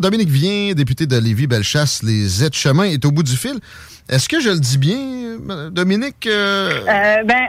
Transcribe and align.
Dominique 0.00 0.28
Vien, 0.28 0.72
député 0.74 1.06
de 1.06 1.16
Lévis-Bellechasse, 1.16 2.02
les 2.02 2.44
aides-chemins, 2.44 2.84
est 2.84 3.04
au 3.04 3.10
bout 3.10 3.22
du 3.22 3.36
fil. 3.36 3.58
Est-ce 4.08 4.28
que 4.28 4.40
je 4.40 4.50
le 4.50 4.58
dis 4.58 4.78
bien, 4.78 5.38
Dominique? 5.70 6.26
Euh, 6.26 7.22
ben, 7.24 7.46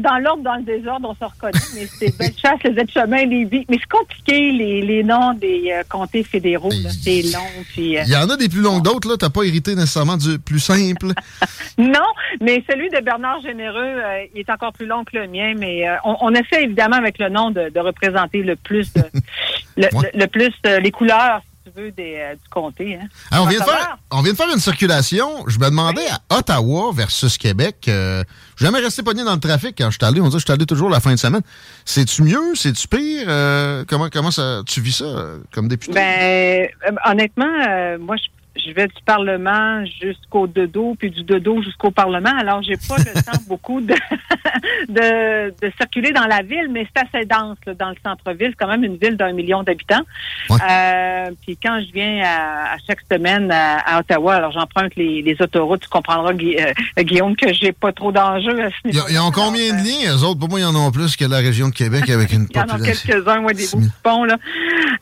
dans 0.00 0.18
l'ordre, 0.18 0.42
dans 0.42 0.54
le 0.54 0.62
désordre, 0.62 1.10
on 1.10 1.14
se 1.14 1.30
reconnaît, 1.30 1.58
mais 1.74 1.86
c'est 1.86 2.16
Bellechasse, 2.18 2.62
les 2.64 2.80
aides-chemins, 2.80 3.26
Lévis. 3.26 3.66
Mais 3.68 3.78
c'est 3.80 3.98
compliqué, 3.98 4.52
les, 4.52 4.82
les, 4.82 5.02
noms 5.02 5.34
des 5.34 5.72
euh, 5.72 5.82
comtés 5.88 6.22
fédéraux. 6.22 6.70
C'est 7.02 7.22
long. 7.22 7.40
Euh, 7.58 8.02
Il 8.06 8.08
y 8.08 8.16
en 8.16 8.30
a 8.30 8.36
des 8.36 8.48
plus 8.48 8.60
longs 8.60 8.78
que 8.78 8.84
d'autres, 8.84 9.08
là. 9.08 9.16
T'as 9.18 9.30
pas 9.30 9.42
hérité 9.42 9.74
nécessairement 9.74 10.16
du 10.16 10.38
plus 10.38 10.60
simple. 10.60 11.08
non, 11.78 12.06
mais 12.40 12.64
celui 12.70 12.88
de 12.88 13.00
Bernard 13.00 13.42
Généreux, 13.42 14.00
il 14.32 14.40
est 14.40 14.50
encore 14.50 14.72
plus 14.72 14.86
long 14.86 15.04
que 15.04 15.18
le 15.18 15.26
mien, 15.26 15.54
mais 15.58 15.84
on, 16.04 16.16
on, 16.20 16.34
essaie 16.34 16.62
évidemment 16.62 16.96
avec 16.96 17.18
le 17.18 17.28
nom 17.28 17.50
de, 17.50 17.68
de 17.68 17.80
représenter 17.80 18.42
le 18.42 18.54
plus, 18.54 18.92
le, 19.76 19.82
ouais. 19.82 20.10
le, 20.14 20.20
le, 20.20 20.26
plus 20.28 20.52
les 20.80 20.90
couleurs 20.92 21.42
veux, 21.70 21.90
des, 21.90 22.16
euh, 22.16 22.34
du 22.34 22.48
comté. 22.50 22.96
Hein. 22.96 23.06
On, 23.32 23.46
vient 23.46 23.60
de 23.60 23.64
faire, 23.64 23.98
on 24.10 24.22
vient 24.22 24.32
de 24.32 24.36
faire 24.36 24.52
une 24.52 24.60
circulation. 24.60 25.44
Je 25.46 25.58
me 25.58 25.66
demandais 25.66 26.02
oui. 26.02 26.18
à 26.30 26.38
Ottawa 26.38 26.90
versus 26.94 27.38
Québec. 27.38 27.86
Euh, 27.88 28.24
jamais 28.56 28.78
resté 28.78 29.02
pogné 29.02 29.24
dans 29.24 29.34
le 29.34 29.40
trafic 29.40 29.74
quand 29.76 29.90
je 29.90 29.98
suis 29.98 30.04
allé. 30.04 30.20
On 30.20 30.26
dit 30.26 30.32
que 30.32 30.38
je 30.38 30.44
suis 30.44 30.52
allé 30.52 30.66
toujours 30.66 30.90
la 30.90 31.00
fin 31.00 31.12
de 31.12 31.16
semaine. 31.16 31.42
C'est-tu 31.84 32.22
mieux? 32.22 32.54
C'est-tu 32.54 32.88
pire? 32.88 33.26
Euh, 33.28 33.84
comment 33.88 34.08
comment 34.10 34.30
ça, 34.30 34.62
tu 34.66 34.80
vis 34.80 34.98
ça 34.98 35.04
euh, 35.04 35.38
comme 35.52 35.68
député? 35.68 35.92
Ben, 35.92 36.68
honnêtement, 37.04 37.98
moi, 37.98 38.16
je 38.16 38.35
je 38.64 38.72
vais 38.72 38.86
du 38.86 39.02
Parlement 39.04 39.84
jusqu'au 40.00 40.46
dodo, 40.46 40.94
puis 40.98 41.10
du 41.10 41.22
dodo 41.22 41.62
jusqu'au 41.62 41.90
Parlement. 41.90 42.34
Alors, 42.38 42.62
j'ai 42.62 42.76
pas 42.76 42.96
le 42.98 43.22
temps 43.22 43.38
beaucoup 43.48 43.80
de, 43.80 43.94
de, 44.88 45.54
de, 45.60 45.72
circuler 45.76 46.12
dans 46.12 46.26
la 46.26 46.42
ville, 46.42 46.68
mais 46.70 46.86
c'est 46.94 47.02
assez 47.02 47.26
dense 47.26 47.58
là, 47.66 47.74
dans 47.74 47.90
le 47.90 47.96
centre-ville. 48.04 48.48
C'est 48.50 48.64
quand 48.64 48.70
même 48.70 48.84
une 48.84 48.96
ville 48.96 49.16
d'un 49.16 49.32
million 49.32 49.62
d'habitants. 49.62 50.02
Ouais. 50.50 50.58
Euh, 50.70 51.30
puis 51.42 51.58
quand 51.62 51.80
je 51.86 51.92
viens 51.92 52.22
à, 52.24 52.74
à 52.74 52.76
chaque 52.86 53.00
semaine 53.10 53.50
à, 53.50 53.78
à, 53.78 54.00
Ottawa, 54.00 54.34
alors 54.34 54.52
j'emprunte 54.52 54.94
les, 54.96 55.22
les 55.22 55.36
autoroutes. 55.40 55.82
Tu 55.82 55.88
comprendras, 55.88 56.32
euh, 56.32 57.02
Guillaume, 57.02 57.36
que 57.36 57.52
j'ai 57.52 57.72
pas 57.72 57.92
trop 57.92 58.12
d'enjeux 58.12 58.62
à 58.62 58.70
ce 58.70 58.88
niveau. 58.88 59.06
Ils 59.10 59.18
ont 59.18 59.30
combien 59.30 59.72
de 59.72 59.82
lignes, 59.82 60.08
eux 60.08 60.24
autres? 60.24 60.40
Pour 60.40 60.48
moi, 60.48 60.60
ils 60.60 60.66
en 60.66 60.74
ont 60.74 60.90
plus 60.90 61.16
que 61.16 61.24
la 61.24 61.38
région 61.38 61.68
de 61.68 61.74
Québec 61.74 62.08
avec 62.10 62.32
une 62.32 62.46
Il 62.50 62.56
y 62.56 62.60
en 62.60 62.64
a 62.64 62.78
quelques-uns, 62.78 63.40
moi, 63.40 63.52
des 63.52 63.66
ponts, 64.02 64.24
là. 64.24 64.36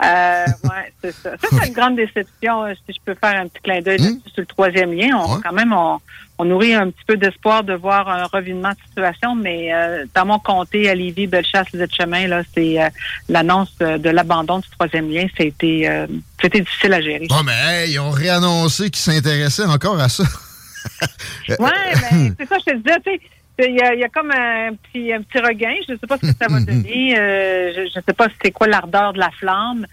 Euh, 0.04 0.44
ouais, 0.64 0.92
c'est 1.02 1.12
ça. 1.12 1.30
Ça, 1.38 1.48
c'est 1.50 1.68
une 1.68 1.74
grande 1.74 1.96
déception, 1.96 2.64
si 2.86 2.94
je 2.94 3.00
peux 3.04 3.14
faire 3.14 3.40
un 3.44 3.48
petit 3.48 3.62
clin 3.62 3.80
d'œil 3.80 4.00
mmh. 4.00 4.20
sur 4.32 4.40
le 4.40 4.46
troisième 4.46 4.92
lien. 4.92 5.16
On, 5.16 5.34
Ouais. 5.34 5.40
Quand 5.42 5.52
même, 5.52 5.72
on, 5.72 6.00
on 6.38 6.44
nourrit 6.44 6.74
un 6.74 6.90
petit 6.90 7.04
peu 7.06 7.16
d'espoir 7.16 7.62
de 7.62 7.74
voir 7.74 8.08
un 8.08 8.24
revirement 8.24 8.70
de 8.70 8.76
situation, 8.88 9.34
mais 9.34 9.72
euh, 9.72 10.04
dans 10.14 10.26
mon 10.26 10.38
comté, 10.38 10.88
à 10.88 10.94
Lévis, 10.94 11.26
Bellechasse, 11.26 11.68
les 11.72 11.86
chemins 11.88 12.26
là, 12.26 12.42
c'est 12.54 12.82
euh, 12.82 12.88
l'annonce 13.28 13.76
de 13.78 14.10
l'abandon 14.10 14.58
du 14.58 14.68
troisième 14.70 15.10
lien. 15.10 15.26
C'était 15.36 15.84
euh, 15.88 16.06
c'était 16.40 16.60
difficile 16.60 16.92
à 16.94 17.00
gérer. 17.00 17.26
Oh, 17.30 17.42
mais 17.44 17.52
hey, 17.52 17.92
ils 17.92 17.98
ont 18.00 18.10
réannoncé 18.10 18.90
qu'ils 18.90 19.02
s'intéressaient 19.12 19.66
encore 19.66 20.00
à 20.00 20.08
ça. 20.08 20.24
ouais, 21.48 21.56
ben, 21.58 22.34
c'est 22.38 22.48
ça, 22.48 22.56
je 22.58 22.72
te 22.72 22.76
disais, 22.76 22.96
tu 23.04 23.12
sais. 23.12 23.20
Il 23.56 23.76
y, 23.76 23.80
a, 23.80 23.94
il 23.94 24.00
y 24.00 24.04
a 24.04 24.08
comme 24.08 24.32
un 24.32 24.70
petit, 24.74 25.12
un 25.12 25.22
petit 25.22 25.38
regain. 25.38 25.74
Je 25.86 25.92
ne 25.92 25.98
sais 25.98 26.06
pas 26.08 26.16
ce 26.16 26.22
que 26.22 26.36
ça 26.36 26.48
va 26.48 26.58
donner. 26.66 27.16
Euh, 27.16 27.72
je 27.72 27.98
ne 27.98 28.02
sais 28.04 28.12
pas 28.12 28.26
c'est 28.42 28.50
quoi 28.50 28.66
l'ardeur 28.66 29.12
de 29.12 29.20
la 29.20 29.30
flamme. 29.30 29.86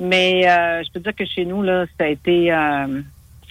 Mais 0.00 0.48
euh, 0.48 0.82
je 0.84 0.92
peux 0.92 1.00
dire 1.00 1.14
que 1.14 1.24
chez 1.24 1.44
nous, 1.44 1.62
là, 1.62 1.86
ça 1.98 2.04
a 2.04 2.08
été 2.08 2.52
euh, 2.52 3.00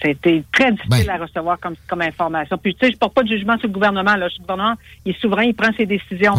ça 0.00 0.08
a 0.08 0.10
été 0.10 0.44
très 0.52 0.70
difficile 0.72 1.06
Ben. 1.06 1.10
à 1.20 1.24
recevoir 1.24 1.58
comme, 1.58 1.74
comme 1.88 2.02
information. 2.02 2.58
Puis 2.58 2.74
tu 2.74 2.84
sais, 2.86 2.92
je 2.92 2.98
porte 2.98 3.14
pas 3.14 3.22
de 3.22 3.28
jugement 3.28 3.56
sur 3.58 3.66
le 3.66 3.72
gouvernement. 3.72 4.14
Là. 4.14 4.26
Le 4.28 4.40
gouvernement, 4.42 4.74
il 5.06 5.12
est 5.12 5.20
souverain, 5.20 5.44
il 5.44 5.54
prend 5.54 5.72
ses 5.74 5.86
décisions. 5.86 6.34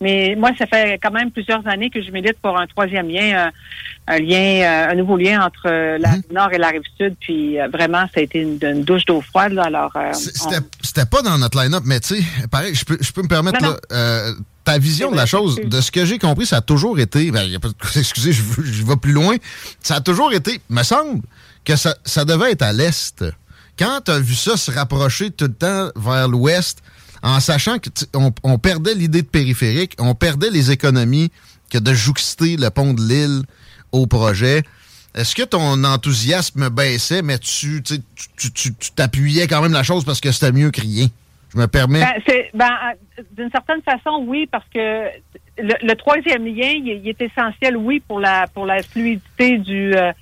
Mais 0.00 0.34
moi, 0.36 0.50
ça 0.58 0.66
fait 0.66 0.98
quand 1.00 1.12
même 1.12 1.30
plusieurs 1.30 1.64
années 1.68 1.88
que 1.88 2.02
je 2.02 2.10
milite 2.10 2.36
pour 2.42 2.58
un 2.58 2.66
troisième 2.66 3.08
lien, 3.08 3.46
un, 4.08 4.14
un 4.14 4.18
lien, 4.18 4.60
euh, 4.60 4.90
un 4.90 4.94
nouveau 4.96 5.16
lien 5.16 5.40
entre 5.46 5.66
euh, 5.66 5.98
la 5.98 6.08
Mhm. 6.08 6.14
rive 6.16 6.32
nord 6.34 6.52
et 6.52 6.58
la 6.58 6.68
rive 6.68 6.82
sud. 6.98 7.14
Puis 7.20 7.60
euh, 7.60 7.68
vraiment, 7.68 8.06
ça 8.12 8.18
a 8.18 8.20
été 8.22 8.40
une, 8.40 8.58
une 8.60 8.82
douche 8.82 9.04
d'eau 9.04 9.20
froide. 9.20 9.52
Là. 9.52 9.62
Alors, 9.66 9.92
euh, 9.96 10.10
on- 10.10 10.50
C'était 10.82 11.06
pas 11.08 11.22
dans 11.22 11.38
notre 11.38 11.62
line-up, 11.62 11.84
mais 11.86 12.00
tu 12.00 12.16
sais, 12.16 12.48
pareil, 12.50 12.74
je 12.74 12.84
peux, 12.84 12.98
je 13.00 13.12
peux 13.12 13.22
me 13.22 13.28
permettre, 13.28 13.62
Non, 13.62 13.70
là, 13.70 13.76
euh, 13.92 14.32
ta 14.66 14.78
vision 14.78 15.10
de 15.10 15.16
la 15.16 15.24
chose, 15.26 15.56
de 15.64 15.80
ce 15.80 15.90
que 15.90 16.04
j'ai 16.04 16.18
compris, 16.18 16.44
ça 16.44 16.58
a 16.58 16.60
toujours 16.60 16.98
été, 16.98 17.30
ben, 17.30 17.44
y 17.44 17.54
a 17.56 17.60
pas 17.60 17.68
de- 17.68 17.74
excusez, 17.98 18.32
je, 18.32 18.42
je 18.62 18.84
vais 18.84 18.96
plus 18.96 19.12
loin, 19.12 19.36
ça 19.82 19.96
a 19.96 20.00
toujours 20.02 20.32
été, 20.34 20.60
me 20.68 20.82
semble, 20.82 21.22
que 21.64 21.76
ça, 21.76 21.96
ça 22.04 22.24
devait 22.24 22.52
être 22.52 22.62
à 22.62 22.72
l'est. 22.72 23.24
Quand 23.78 24.00
tu 24.04 24.10
as 24.10 24.18
vu 24.18 24.34
ça 24.34 24.56
se 24.56 24.70
rapprocher 24.70 25.30
tout 25.30 25.46
le 25.46 25.52
temps 25.54 25.90
vers 25.96 26.28
l'ouest, 26.28 26.78
en 27.22 27.40
sachant 27.40 27.78
que 27.78 27.88
tu- 27.90 28.04
on, 28.42 28.58
perdait 28.58 28.94
l'idée 28.94 29.22
de 29.22 29.26
périphérique, 29.26 29.94
on 29.98 30.14
perdait 30.14 30.50
les 30.50 30.70
économies 30.70 31.30
que 31.70 31.78
de 31.78 31.94
jouxter 31.94 32.56
le 32.56 32.68
pont 32.70 32.92
de 32.94 33.02
l'île 33.02 33.42
au 33.92 34.06
projet. 34.06 34.62
Est-ce 35.14 35.34
que 35.34 35.42
ton 35.42 35.82
enthousiasme 35.84 36.68
baissait, 36.68 37.22
mais 37.22 37.38
tu 37.38 37.82
tu- 37.82 38.02
tu- 38.36 38.52
tu- 38.52 38.74
tu 38.74 38.90
t'appuyais 38.92 39.46
quand 39.48 39.62
même 39.62 39.72
la 39.72 39.82
chose 39.82 40.04
parce 40.04 40.20
que 40.20 40.30
c'était 40.30 40.52
mieux 40.52 40.70
que 40.70 40.80
rien? 40.80 41.08
Je 41.56 41.60
me 41.62 41.66
permets? 41.66 42.00
Ben, 42.00 42.42
ben, 42.54 42.70
d'une 43.32 43.50
certaine 43.50 43.80
façon, 43.82 44.24
oui, 44.26 44.46
parce 44.46 44.66
que 44.72 45.06
le, 45.58 45.72
le 45.82 45.94
troisième 45.94 46.44
lien, 46.44 46.68
il, 46.74 46.86
il 47.02 47.08
est 47.08 47.22
essentiel, 47.22 47.76
oui, 47.78 48.00
pour 48.06 48.20
la 48.20 48.46
pour 48.52 48.66
la 48.66 48.82
fluidité 48.82 49.56
du. 49.58 49.94
euh, 49.94 50.12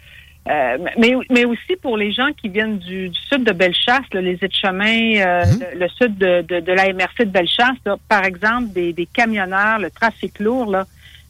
euh, 0.48 0.78
mais, 0.98 1.14
mais 1.30 1.44
aussi 1.46 1.74
pour 1.82 1.96
les 1.96 2.12
gens 2.12 2.28
qui 2.36 2.48
viennent 2.50 2.78
du, 2.78 3.08
du 3.08 3.18
sud 3.30 3.44
de 3.44 3.52
Bellechasse, 3.52 4.04
là, 4.12 4.20
les 4.20 4.38
aides-chemins, 4.42 5.16
euh, 5.16 5.42
Mhm. 5.46 5.64
le, 5.72 5.78
le 5.80 5.88
sud 5.88 6.18
de, 6.18 6.42
de, 6.42 6.60
de 6.60 6.72
la 6.72 6.92
MRC 6.92 7.20
de 7.20 7.24
Bellechasse, 7.30 7.78
là, 7.86 7.96
par 8.08 8.24
exemple, 8.24 8.68
des, 8.72 8.92
des 8.92 9.06
camionneurs, 9.06 9.78
le 9.78 9.90
trafic 9.90 10.38
lourd, 10.38 10.70
là, 10.70 10.84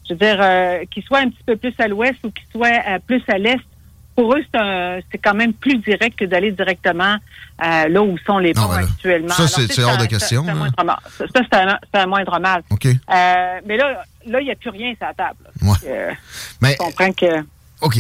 je 0.06 0.12
veux 0.14 0.18
dire, 0.18 0.36
euh, 0.40 0.84
qu'ils 0.90 1.04
soient 1.04 1.20
un 1.20 1.28
petit 1.30 1.44
peu 1.46 1.56
plus 1.56 1.72
à 1.78 1.86
l'ouest 1.88 2.16
ou 2.24 2.30
qu'ils 2.30 2.48
soient 2.52 2.66
euh, 2.88 2.98
plus 3.06 3.22
à 3.28 3.38
l'est, 3.38 3.60
pour 4.16 4.34
eux, 4.34 4.42
c'est, 4.52 5.18
quand 5.18 5.34
même 5.34 5.52
plus 5.52 5.78
direct 5.78 6.18
que 6.18 6.24
d'aller 6.24 6.52
directement 6.52 7.16
euh, 7.64 7.88
là 7.88 8.02
où 8.02 8.16
sont 8.26 8.38
les 8.38 8.52
ponts 8.54 8.68
ben 8.68 8.84
actuellement. 8.84 9.34
Ça, 9.34 9.48
c'est- 9.48 9.82
hors 9.82 9.96
de 9.96 10.06
question, 10.06 10.44
Ça, 10.44 10.52
c'est 10.52 11.98
un 12.00 12.06
moindre 12.06 12.38
mal. 12.40 12.40
Un, 12.40 12.40
moindre. 12.40 12.64
OK. 12.70 12.86
Euh, 12.86 13.60
mais 13.66 13.76
là, 13.76 14.04
là, 14.26 14.40
il 14.40 14.44
n'y 14.44 14.50
a 14.52 14.56
plus 14.56 14.70
rien 14.70 14.94
sur 14.96 15.06
la 15.06 15.14
table. 15.14 15.38
Ouais. 15.62 15.76
Euh, 15.86 16.10
Mais, 16.60 16.72
je 16.72 16.76
comprends 16.78 17.12
que. 17.12 17.44
OK. 17.80 17.96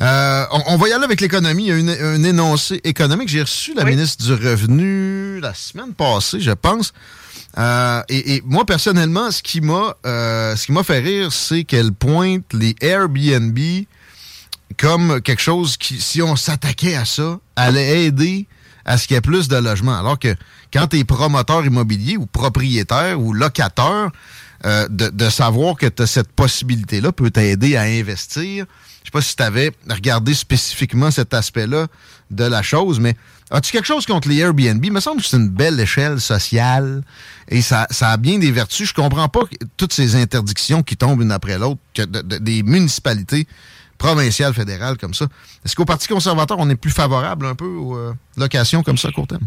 Euh, 0.00 0.44
on, 0.52 0.62
on 0.74 0.76
va 0.76 0.88
y 0.88 0.92
aller 0.92 1.04
avec 1.04 1.20
l'économie. 1.20 1.64
Il 1.64 1.68
y 1.68 1.72
a 1.72 1.76
une- 1.76 1.88
un 2.22 2.22
énoncé 2.24 2.80
économique. 2.84 3.28
J'ai 3.28 3.42
reçu 3.42 3.72
la 3.74 3.84
Oui. 3.84 3.90
ministre 3.92 4.24
du 4.24 4.32
Revenu 4.34 5.40
la 5.40 5.54
semaine 5.54 5.94
passée, 5.94 6.40
je 6.40 6.50
pense. 6.50 6.92
Euh, 7.58 8.02
et, 8.08 8.36
et 8.36 8.42
moi, 8.44 8.64
personnellement, 8.64 9.30
ce 9.30 9.42
qui 9.42 9.60
m'a 9.60 9.94
euh, 10.06 10.56
ce 10.56 10.66
qui 10.66 10.72
m'a 10.72 10.82
fait 10.82 10.98
rire, 11.00 11.32
c'est 11.32 11.64
qu'elle 11.64 11.92
pointe 11.92 12.44
les 12.52 12.74
Airbnb 12.80 13.58
comme 14.76 15.20
quelque 15.20 15.42
chose 15.42 15.76
qui, 15.76 16.00
si 16.00 16.22
on 16.22 16.36
s'attaquait 16.36 16.96
à 16.96 17.04
ça, 17.04 17.38
allait 17.56 18.04
aider 18.04 18.46
à 18.84 18.98
ce 18.98 19.06
qu'il 19.06 19.14
y 19.14 19.18
ait 19.18 19.20
plus 19.20 19.48
de 19.48 19.56
logements. 19.56 19.98
Alors 19.98 20.18
que 20.18 20.34
quand 20.72 20.88
tu 20.88 20.98
es 20.98 21.04
promoteur 21.04 21.64
immobilier 21.64 22.16
ou 22.16 22.26
propriétaire 22.26 23.20
ou 23.20 23.32
locateur, 23.32 24.10
euh, 24.64 24.86
de, 24.88 25.28
savoir 25.28 25.74
que 25.76 25.86
tu 25.86 26.02
as 26.02 26.06
cette 26.06 26.30
possibilité-là 26.32 27.10
peut 27.10 27.32
t'aider 27.32 27.74
à 27.74 27.82
investir. 27.82 28.66
Je 29.00 29.06
sais 29.06 29.10
pas 29.10 29.20
si 29.20 29.34
tu 29.34 29.42
avais 29.42 29.72
regardé 29.90 30.34
spécifiquement 30.34 31.10
cet 31.10 31.34
aspect-là 31.34 31.88
de 32.30 32.44
la 32.44 32.62
chose, 32.62 33.00
mais 33.00 33.16
as-tu 33.50 33.72
quelque 33.72 33.86
chose 33.86 34.06
contre 34.06 34.28
les 34.28 34.38
Airbnb? 34.38 34.84
Il 34.84 34.92
me 34.92 35.00
semble 35.00 35.20
que 35.20 35.26
c'est 35.26 35.36
une 35.36 35.48
belle 35.48 35.80
échelle 35.80 36.20
sociale 36.20 37.02
et 37.48 37.60
ça, 37.60 37.88
a 38.00 38.16
bien 38.18 38.38
des 38.38 38.52
vertus. 38.52 38.90
Je 38.90 38.94
comprends 38.94 39.28
pas 39.28 39.40
toutes 39.76 39.92
ces 39.92 40.14
interdictions 40.14 40.84
qui 40.84 40.96
tombent 40.96 41.22
une 41.22 41.32
après 41.32 41.58
l'autre, 41.58 41.80
que 41.92 42.02
des 42.02 42.62
municipalités 42.62 43.48
provinciales, 43.98 44.54
fédérales 44.54 44.96
comme 44.96 45.14
ça. 45.14 45.26
Est-ce 45.64 45.76
qu'au 45.76 45.84
Parti 45.84 46.08
conservateur, 46.08 46.56
on 46.58 46.68
est 46.70 46.76
plus 46.76 46.90
favorable 46.90 47.46
un 47.46 47.54
peu 47.54 47.66
aux 47.66 47.96
euh, 47.96 48.12
locations 48.36 48.82
comme 48.82 48.98
ça 48.98 49.08
à 49.08 49.12
court 49.12 49.26
terme? 49.26 49.46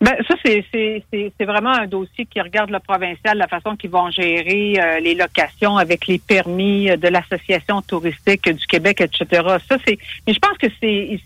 Ben, 0.00 0.14
ça, 0.28 0.34
c'est 0.44 1.44
vraiment 1.44 1.72
un 1.72 1.88
dossier 1.88 2.24
qui 2.26 2.40
regarde 2.40 2.70
le 2.70 2.78
provincial, 2.78 3.36
la 3.36 3.48
façon 3.48 3.74
qu'ils 3.74 3.90
vont 3.90 4.10
gérer 4.10 4.78
euh, 4.78 5.00
les 5.00 5.16
locations 5.16 5.76
avec 5.76 6.06
les 6.06 6.20
permis 6.20 6.88
euh, 6.88 6.96
de 6.96 7.08
l'Association 7.08 7.82
touristique 7.82 8.48
du 8.48 8.66
Québec, 8.66 9.00
etc. 9.00 9.42
Ça, 9.68 9.76
c'est. 9.84 9.98
Mais 10.26 10.34
je 10.34 10.38
pense 10.38 10.56
que 10.58 10.68
c'est 10.80 11.20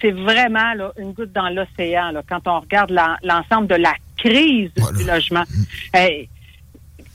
c'est 0.00 0.12
vraiment 0.12 0.74
là, 0.74 0.92
une 0.98 1.12
goutte 1.12 1.32
dans 1.32 1.48
l'océan 1.48 2.12
quand 2.28 2.46
on 2.46 2.60
regarde 2.60 2.92
l'ensemble 3.22 3.66
de 3.66 3.74
la 3.74 3.94
crise 4.16 4.70
du 4.96 5.04
logement. 5.04 5.42
Mm 5.94 6.28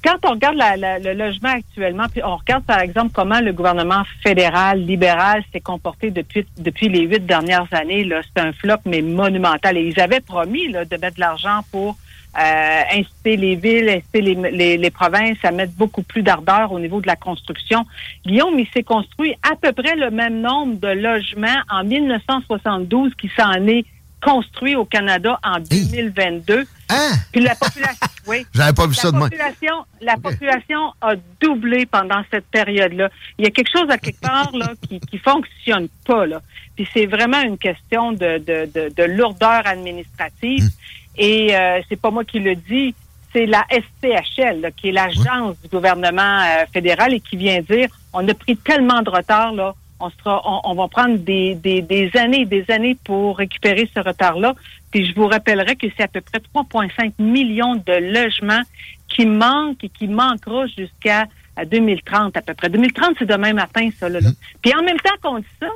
quand 0.03 0.17
on 0.25 0.31
regarde 0.31 0.57
le 0.57 1.13
logement 1.13 1.49
actuellement, 1.49 2.05
puis 2.11 2.21
on 2.23 2.35
regarde 2.35 2.63
par 2.65 2.79
exemple 2.79 3.11
comment 3.13 3.39
le 3.39 3.53
gouvernement 3.53 4.03
fédéral 4.21 4.81
libéral 4.81 5.43
s'est 5.51 5.61
comporté 5.61 6.11
depuis 6.11 6.45
depuis 6.57 6.89
les 6.89 7.01
huit 7.01 7.25
dernières 7.25 7.67
années, 7.71 8.03
là, 8.03 8.21
c'est 8.23 8.41
un 8.41 8.51
flop 8.51 8.77
mais 8.85 9.01
monumental. 9.01 9.77
Et 9.77 9.87
ils 9.87 9.99
avaient 9.99 10.19
promis 10.19 10.69
là, 10.69 10.85
de 10.85 10.97
mettre 10.97 11.15
de 11.15 11.21
l'argent 11.21 11.61
pour 11.71 11.95
euh, 12.37 12.81
inciter 12.91 13.37
les 13.37 13.55
villes, 13.55 13.89
inciter 13.89 14.21
les, 14.21 14.77
les, 14.77 14.91
provinces 14.91 15.37
à 15.43 15.51
mettre 15.51 15.73
beaucoup 15.73 16.01
plus 16.01 16.23
d'ardeur 16.23 16.71
au 16.71 16.79
niveau 16.79 16.99
de 16.99 17.07
la 17.07 17.15
construction. 17.15 17.85
Guillaume, 18.25 18.57
il 18.57 18.67
s'est 18.73 18.83
construit 18.83 19.35
à 19.43 19.55
peu 19.55 19.71
près 19.71 19.95
le 19.95 20.09
même 20.09 20.41
nombre 20.41 20.79
de 20.79 20.87
logements 20.87 21.61
en 21.69 21.83
1972 21.83 23.13
qui 23.15 23.29
s'en 23.37 23.53
est 23.67 23.85
construit 24.19 24.75
au 24.75 24.85
Canada 24.85 25.39
en 25.43 25.59
2022. 25.59 26.65
Hein? 26.89 27.11
Puis 27.31 27.41
la 27.41 27.55
population, 27.55 28.07
oui. 28.27 28.45
J'avais 28.53 28.73
pas 28.73 28.87
vu 28.87 28.93
ça 28.93 29.11
de 29.11 29.17
population, 29.17 29.85
La 30.01 30.17
population 30.17 30.93
a 31.01 31.15
doublé 31.39 31.85
pendant 31.85 32.21
cette 32.31 32.45
période-là. 32.47 33.09
Il 33.37 33.45
y 33.45 33.47
a 33.47 33.51
quelque 33.51 33.71
chose 33.71 33.89
à 33.89 33.97
quelque 33.97 34.21
part 34.21 34.51
là 34.53 34.73
qui, 34.87 34.99
qui 34.99 35.17
fonctionne 35.17 35.87
pas 36.05 36.25
là. 36.25 36.41
Puis 36.75 36.87
c'est 36.93 37.05
vraiment 37.05 37.41
une 37.41 37.57
question 37.57 38.11
de, 38.11 38.37
de, 38.39 38.69
de, 38.73 38.93
de 38.95 39.03
lourdeur 39.03 39.65
administrative. 39.65 40.63
Hum. 40.63 40.69
Et 41.17 41.55
euh, 41.55 41.81
c'est 41.87 41.99
pas 41.99 42.09
moi 42.09 42.23
qui 42.23 42.39
le 42.39 42.55
dis, 42.55 42.95
c'est 43.31 43.45
la 43.45 43.65
SCHL, 43.69 44.71
qui 44.75 44.89
est 44.89 44.91
l'agence 44.91 45.55
du 45.61 45.69
gouvernement 45.69 46.41
euh, 46.41 46.65
fédéral 46.71 47.13
et 47.13 47.19
qui 47.19 47.37
vient 47.37 47.61
dire 47.61 47.89
on 48.13 48.27
a 48.27 48.33
pris 48.33 48.57
tellement 48.57 49.01
de 49.01 49.09
retard 49.09 49.53
là 49.53 49.73
on, 50.03 50.09
sera, 50.09 50.41
on, 50.65 50.75
va 50.75 50.87
prendre 50.87 51.17
des, 51.17 51.55
des, 51.55 52.11
années 52.15 52.41
et 52.41 52.45
des 52.45 52.65
années 52.69 52.97
pour 53.03 53.37
récupérer 53.37 53.89
ce 53.93 53.99
retard-là. 53.99 54.53
Puis 54.93 55.07
je 55.07 55.15
vous 55.15 55.27
rappellerai 55.27 55.75
que 55.75 55.87
c'est 55.97 56.03
à 56.03 56.07
peu 56.07 56.21
près 56.21 56.39
3,5 56.53 57.13
millions 57.17 57.75
de 57.75 58.13
logements 58.13 58.61
qui 59.07 59.25
manquent 59.25 59.83
et 59.83 59.89
qui 59.89 60.07
manqueront 60.07 60.67
jusqu'à 60.67 61.25
2030 61.65 62.37
à 62.37 62.41
peu 62.43 62.53
près. 62.53 62.69
2030, 62.69 63.15
c'est 63.17 63.25
demain 63.25 63.53
matin, 63.53 63.89
ça. 63.99 64.07
Là, 64.07 64.19
mm-hmm. 64.19 64.35
Puis 64.61 64.71
en 64.75 64.83
même 64.83 64.99
temps 64.99 65.15
qu'on 65.23 65.39
dit 65.39 65.45
ça, 65.59 65.67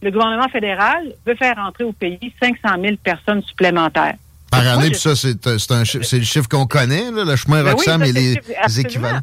le 0.00 0.10
gouvernement 0.10 0.48
fédéral 0.48 1.12
veut 1.26 1.34
faire 1.34 1.58
entrer 1.58 1.84
au 1.84 1.92
pays 1.92 2.32
500 2.42 2.80
000 2.82 2.96
personnes 3.04 3.42
supplémentaires. 3.42 4.14
Par 4.50 4.66
année, 4.66 4.88
puis 4.88 4.98
ça, 4.98 5.14
c'est 5.14 5.36
le 5.44 6.24
chiffre 6.24 6.48
qu'on 6.48 6.66
connaît, 6.66 7.10
le 7.10 7.36
chemin 7.36 7.62
ben 7.62 7.72
Roxham 7.72 8.02
et 8.02 8.12
les, 8.12 8.40
équivalents. 8.78 9.20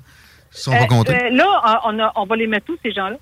sont 0.51 0.71
pas 0.71 0.85
comptés. 0.85 1.15
Euh, 1.15 1.29
là, 1.31 1.81
on, 1.85 1.97
on 2.21 2.25
va 2.27 2.35
les 2.35 2.45
mettre 2.45 2.67
tous, 2.67 2.77
ces 2.83 2.91
gens-là? 2.91 3.17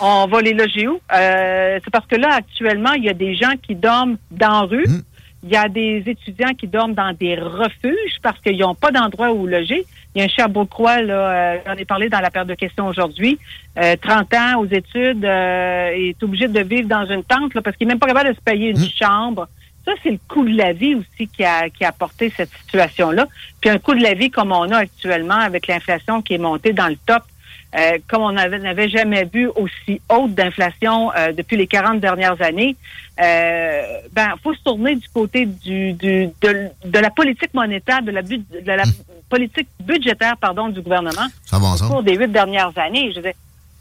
On 0.00 0.26
va 0.26 0.40
les 0.40 0.54
loger 0.54 0.88
où? 0.88 1.00
Euh, 1.12 1.78
c'est 1.82 1.90
parce 1.90 2.06
que 2.06 2.16
là, 2.16 2.34
actuellement, 2.34 2.92
il 2.92 3.04
y 3.04 3.08
a 3.08 3.14
des 3.14 3.34
gens 3.34 3.52
qui 3.62 3.74
dorment 3.74 4.16
dans 4.30 4.62
la 4.62 4.66
rue. 4.66 4.86
Hmm. 4.86 5.02
Il 5.42 5.48
y 5.48 5.56
a 5.56 5.68
des 5.68 6.02
étudiants 6.06 6.52
qui 6.52 6.66
dorment 6.66 6.94
dans 6.94 7.14
des 7.14 7.34
refuges 7.34 8.18
parce 8.22 8.38
qu'ils 8.40 8.58
n'ont 8.58 8.74
pas 8.74 8.90
d'endroit 8.90 9.32
où 9.32 9.46
loger. 9.46 9.86
Il 10.14 10.18
y 10.18 10.22
a 10.22 10.24
un 10.24 10.28
Cherbourgois, 10.28 11.00
là, 11.02 11.14
euh, 11.14 11.58
j'en 11.66 11.74
ai 11.74 11.84
parlé 11.84 12.08
dans 12.08 12.20
la 12.20 12.30
paire 12.30 12.44
de 12.44 12.54
questions 12.54 12.86
aujourd'hui, 12.86 13.38
euh, 13.78 13.96
30 13.96 14.34
ans 14.34 14.60
aux 14.60 14.66
études, 14.66 15.24
euh, 15.24 15.92
est 15.94 16.22
obligé 16.22 16.48
de 16.48 16.60
vivre 16.60 16.88
dans 16.88 17.06
une 17.06 17.24
tente 17.24 17.54
là, 17.54 17.62
parce 17.62 17.76
qu'il 17.76 17.86
n'est 17.86 17.94
même 17.94 18.00
pas 18.00 18.08
capable 18.08 18.30
de 18.30 18.34
se 18.34 18.40
payer 18.40 18.70
une 18.70 18.78
hmm. 18.78 18.90
chambre. 18.98 19.48
Ça, 19.84 19.92
c'est 20.02 20.10
le 20.10 20.18
coût 20.28 20.44
de 20.44 20.56
la 20.56 20.74
vie 20.74 20.94
aussi 20.94 21.26
qui 21.28 21.42
a, 21.42 21.70
qui 21.70 21.84
a 21.84 21.88
apporté 21.88 22.30
cette 22.36 22.50
situation-là. 22.50 23.26
Puis 23.60 23.70
un 23.70 23.78
coût 23.78 23.94
de 23.94 24.02
la 24.02 24.12
vie 24.12 24.30
comme 24.30 24.52
on 24.52 24.70
a 24.70 24.78
actuellement 24.78 25.38
avec 25.38 25.68
l'inflation 25.68 26.20
qui 26.20 26.34
est 26.34 26.38
montée 26.38 26.74
dans 26.74 26.88
le 26.88 26.96
top 27.06 27.22
euh, 27.76 27.98
comme 28.08 28.22
on 28.22 28.32
n'avait 28.32 28.88
jamais 28.88 29.28
vu 29.32 29.48
aussi 29.48 30.00
haute 30.08 30.34
d'inflation 30.34 31.12
euh, 31.14 31.32
depuis 31.32 31.56
les 31.56 31.66
40 31.66 32.00
dernières 32.00 32.40
années, 32.42 32.76
euh, 33.20 33.82
ben 34.12 34.34
faut 34.42 34.54
se 34.54 34.62
tourner 34.62 34.96
du 34.96 35.08
côté 35.08 35.46
du, 35.46 35.92
du 35.92 36.28
de, 36.42 36.98
la 36.98 37.10
politique 37.10 37.54
monétaire, 37.54 38.02
de 38.02 38.10
la, 38.10 38.22
de 38.22 38.40
la 38.64 38.82
politique 39.28 39.68
budgétaire 39.84 40.36
pardon 40.36 40.68
du 40.68 40.80
gouvernement 40.80 41.28
au 41.52 41.86
cours 41.86 42.02
des 42.02 42.16
huit 42.16 42.32
dernières 42.32 42.76
années. 42.76 43.12
Je 43.14 43.20
veux 43.20 43.32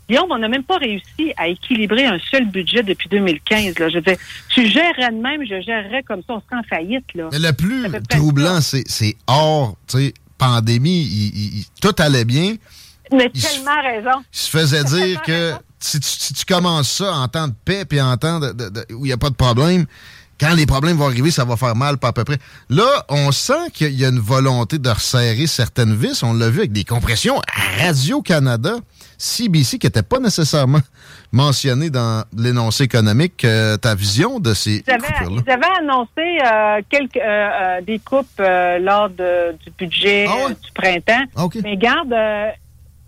Guillaume, 0.07 0.31
on 0.31 0.39
n'a 0.39 0.47
même 0.47 0.63
pas 0.63 0.77
réussi 0.77 1.33
à 1.38 1.47
équilibrer 1.47 2.06
un 2.06 2.18
seul 2.31 2.45
budget 2.45 2.81
depuis 2.81 3.07
2015. 3.09 3.77
Là. 3.77 3.89
Je 3.89 3.95
veux 3.95 4.01
dire, 4.01 4.18
tu 4.50 4.65
gérerais 4.65 5.12
de 5.12 5.21
même, 5.21 5.44
je 5.44 5.62
gérerais 5.62 6.01
comme 6.01 6.21
ça, 6.21 6.33
on 6.33 6.41
serait 6.41 6.59
en 6.59 6.63
faillite. 6.63 7.06
Là. 7.13 7.30
Mais 7.31 7.38
le 7.38 7.53
plus 7.53 7.86
troublant, 8.09 8.59
c'est 8.59 9.15
hors 9.27 9.75
pandémie. 10.39 11.68
tout 11.80 11.94
allait 12.00 12.25
bien. 12.25 12.56
Mais 13.12 13.30
tellement 13.30 13.82
raison. 13.82 14.24
Il 14.34 14.38
se 14.38 14.50
faisait 14.50 14.84
dire 14.84 15.22
que 15.22 15.54
si 15.80 16.00
tu, 16.00 16.46
commences 16.46 16.90
ça 16.90 17.14
en 17.14 17.28
temps 17.28 17.48
de 17.48 17.54
paix 17.66 17.86
puis 17.86 18.02
en 18.02 18.18
temps 18.18 18.40
de, 18.40 18.54
où 18.94 19.06
il 19.06 19.10
n'y 19.10 19.14
a 19.14 19.18
pas 19.18 19.30
de 19.30 19.36
problème, 19.36 19.86
quand 20.40 20.56
les 20.56 20.66
problèmes 20.66 20.96
vont 20.96 21.08
arriver, 21.08 21.32
ça 21.32 21.44
va 21.44 21.58
faire 21.58 21.76
mal, 21.76 21.98
pas 21.98 22.10
à 22.10 22.14
peu 22.14 22.24
près. 22.24 22.38
Là, 22.70 23.06
on 23.10 23.32
sent 23.32 23.72
qu'il 23.74 23.94
y 24.00 24.06
a 24.06 24.10
une 24.10 24.20
volonté 24.20 24.78
de 24.78 24.90
resserrer 24.90 25.48
certaines 25.48 25.94
vis. 25.94 26.24
On 26.24 26.34
l'a 26.34 26.50
vu 26.50 26.60
avec 26.60 26.72
des 26.72 26.86
compressions 26.86 27.40
à 27.40 27.84
Radio-Canada, 27.84 28.76
CBC, 29.18 29.80
qui 29.80 29.88
n'était 29.88 30.02
pas 30.02 30.20
nécessairement 30.20 30.80
mentionné 31.34 31.90
dans 31.90 32.24
l'énoncé 32.38 32.86
économique. 32.86 33.44
Euh, 33.44 33.76
ta 33.76 33.96
vision 33.96 34.40
de 34.40 34.54
ces 34.54 34.82
ils 34.88 34.94
avaient, 34.94 35.42
ils 35.46 35.52
avaient 35.52 35.78
annoncé 35.82 36.08
euh, 36.46 36.82
quelques 36.90 37.18
euh, 37.18 37.82
des 37.82 38.00
coupes 38.00 38.40
lors 38.40 39.10
du 39.10 39.72
budget 39.78 40.26
ah 40.30 40.50
du 40.50 40.72
printemps. 40.74 41.52
Mais 41.64 41.76
garde 41.76 42.14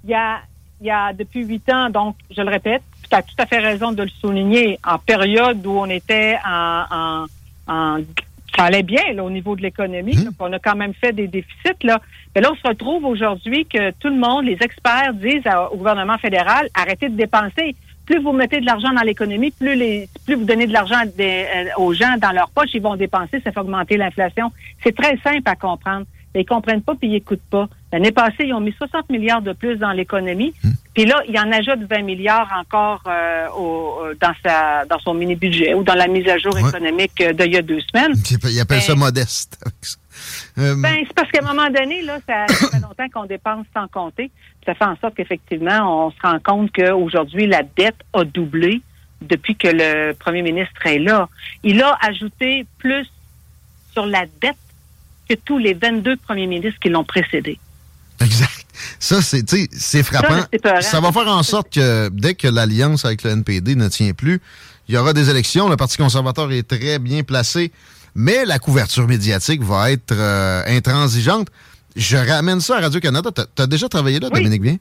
il 0.03 0.09
y 0.09 0.13
a, 0.13 0.39
il 0.79 0.87
y 0.87 0.91
a 0.91 1.13
depuis 1.13 1.45
huit 1.45 1.69
ans, 1.71 1.89
donc 1.89 2.15
je 2.29 2.41
le 2.41 2.49
répète, 2.49 2.81
tu 3.09 3.15
as 3.15 3.21
tout 3.21 3.35
à 3.37 3.45
fait 3.45 3.59
raison 3.59 3.91
de 3.91 4.03
le 4.03 4.09
souligner, 4.09 4.79
en 4.85 4.97
période 4.97 5.65
où 5.65 5.71
on 5.71 5.89
était 5.89 6.37
en, 6.45 7.25
en, 7.67 7.97
ça 8.55 8.65
allait 8.65 8.83
bien 8.83 9.13
là, 9.13 9.23
au 9.23 9.29
niveau 9.29 9.55
de 9.55 9.61
l'économie, 9.61 10.17
mmh. 10.17 10.31
on 10.39 10.53
a 10.53 10.59
quand 10.59 10.75
même 10.75 10.93
fait 10.93 11.13
des 11.13 11.27
déficits 11.27 11.83
là. 11.83 12.01
Mais 12.35 12.41
là, 12.41 12.51
on 12.53 12.55
se 12.55 12.67
retrouve 12.67 13.05
aujourd'hui 13.05 13.65
que 13.65 13.91
tout 13.91 14.07
le 14.07 14.15
monde, 14.15 14.45
les 14.45 14.57
experts 14.61 15.13
disent 15.13 15.43
au 15.71 15.77
gouvernement 15.77 16.17
fédéral, 16.17 16.69
arrêtez 16.73 17.09
de 17.09 17.15
dépenser. 17.15 17.75
Plus 18.05 18.19
vous 18.21 18.31
mettez 18.31 18.59
de 18.59 18.65
l'argent 18.65 18.91
dans 18.93 19.01
l'économie, 19.01 19.51
plus 19.51 19.75
les, 19.75 20.09
plus 20.25 20.35
vous 20.35 20.45
donnez 20.45 20.65
de 20.65 20.73
l'argent 20.73 21.01
euh, 21.19 21.65
aux 21.77 21.93
gens 21.93 22.15
dans 22.19 22.31
leur 22.31 22.49
poche, 22.49 22.69
ils 22.73 22.81
vont 22.81 22.95
dépenser, 22.95 23.41
ça 23.41 23.51
fait 23.51 23.59
augmenter 23.59 23.97
l'inflation. 23.97 24.51
C'est 24.83 24.95
très 24.95 25.17
simple 25.17 25.43
à 25.45 25.55
comprendre. 25.55 26.05
Mais 26.33 26.41
ils 26.41 26.45
comprennent 26.45 26.81
pas 26.81 26.95
puis 26.95 27.09
ils 27.09 27.15
écoutent 27.15 27.41
pas. 27.49 27.67
L'année 27.91 28.11
passée, 28.11 28.45
ils 28.45 28.53
ont 28.53 28.61
mis 28.61 28.73
60 28.73 29.09
milliards 29.09 29.41
de 29.41 29.51
plus 29.51 29.75
dans 29.75 29.91
l'économie. 29.91 30.53
Hmm. 30.63 30.71
Puis 30.93 31.05
là, 31.05 31.21
il 31.27 31.37
en 31.37 31.51
ajoute 31.51 31.87
20 31.89 32.03
milliards 32.03 32.49
encore 32.57 33.01
euh, 33.07 33.47
au, 33.49 33.99
euh, 34.03 34.15
dans 34.19 34.33
sa 34.43 34.85
dans 34.85 34.99
son 34.99 35.13
mini-budget 35.13 35.73
ou 35.73 35.83
dans 35.83 35.95
la 35.95 36.07
mise 36.07 36.27
à 36.27 36.37
jour 36.37 36.57
économique 36.57 37.19
euh, 37.21 37.33
d'il 37.33 37.53
y 37.53 37.57
a 37.57 37.61
deux 37.61 37.79
semaines. 37.81 38.13
Il 38.49 38.59
appelle 38.59 38.81
ça 38.81 38.93
ben, 38.93 38.99
modeste. 38.99 39.61
ben, 40.57 41.03
c'est 41.07 41.13
parce 41.13 41.29
qu'à 41.31 41.39
un 41.43 41.47
moment 41.47 41.69
donné, 41.69 42.01
là, 42.01 42.19
ça, 42.27 42.45
fait 42.47 42.79
longtemps 42.81 43.09
qu'on 43.13 43.25
dépense 43.25 43.65
sans 43.73 43.87
compter. 43.87 44.31
Ça 44.65 44.73
fait 44.73 44.85
en 44.85 44.95
sorte 44.97 45.15
qu'effectivement, 45.15 46.05
on 46.05 46.11
se 46.11 46.21
rend 46.21 46.39
compte 46.39 46.71
qu'aujourd'hui, 46.71 47.47
la 47.47 47.63
dette 47.63 47.97
a 48.13 48.23
doublé 48.23 48.81
depuis 49.21 49.55
que 49.55 49.67
le 49.67 50.13
premier 50.13 50.41
ministre 50.41 50.85
est 50.85 50.99
là. 50.99 51.29
Il 51.63 51.81
a 51.81 51.97
ajouté 52.01 52.65
plus 52.79 53.07
sur 53.93 54.05
la 54.05 54.25
dette 54.41 54.55
que 55.29 55.35
tous 55.35 55.57
les 55.57 55.73
22 55.73 56.17
premiers 56.17 56.47
ministres 56.47 56.79
qui 56.79 56.89
l'ont 56.89 57.03
précédé. 57.03 57.59
Ça, 58.99 59.21
c'est, 59.21 59.43
c'est 59.71 60.03
frappant. 60.03 60.43
Ça, 60.81 60.99
va 60.99 61.11
faire 61.11 61.27
en 61.27 61.43
sorte 61.43 61.73
que 61.73 62.09
dès 62.09 62.35
que 62.35 62.47
l'alliance 62.47 63.05
avec 63.05 63.23
le 63.23 63.31
NPD 63.31 63.75
ne 63.75 63.87
tient 63.87 64.13
plus, 64.13 64.41
il 64.87 64.95
y 64.95 64.97
aura 64.97 65.13
des 65.13 65.29
élections. 65.29 65.69
Le 65.69 65.77
Parti 65.77 65.97
conservateur 65.97 66.51
est 66.51 66.67
très 66.67 66.99
bien 66.99 67.23
placé, 67.23 67.71
mais 68.15 68.45
la 68.45 68.59
couverture 68.59 69.07
médiatique 69.07 69.61
va 69.61 69.91
être 69.91 70.13
euh, 70.13 70.63
intransigeante. 70.67 71.47
Je 71.95 72.17
ramène 72.17 72.61
ça 72.61 72.77
à 72.77 72.81
Radio-Canada. 72.81 73.29
Tu 73.33 73.61
as, 73.61 73.67
déjà 73.67 73.87
travaillé 73.89 74.19
là, 74.19 74.29
Dominique 74.29 74.61
Bien? 74.61 74.77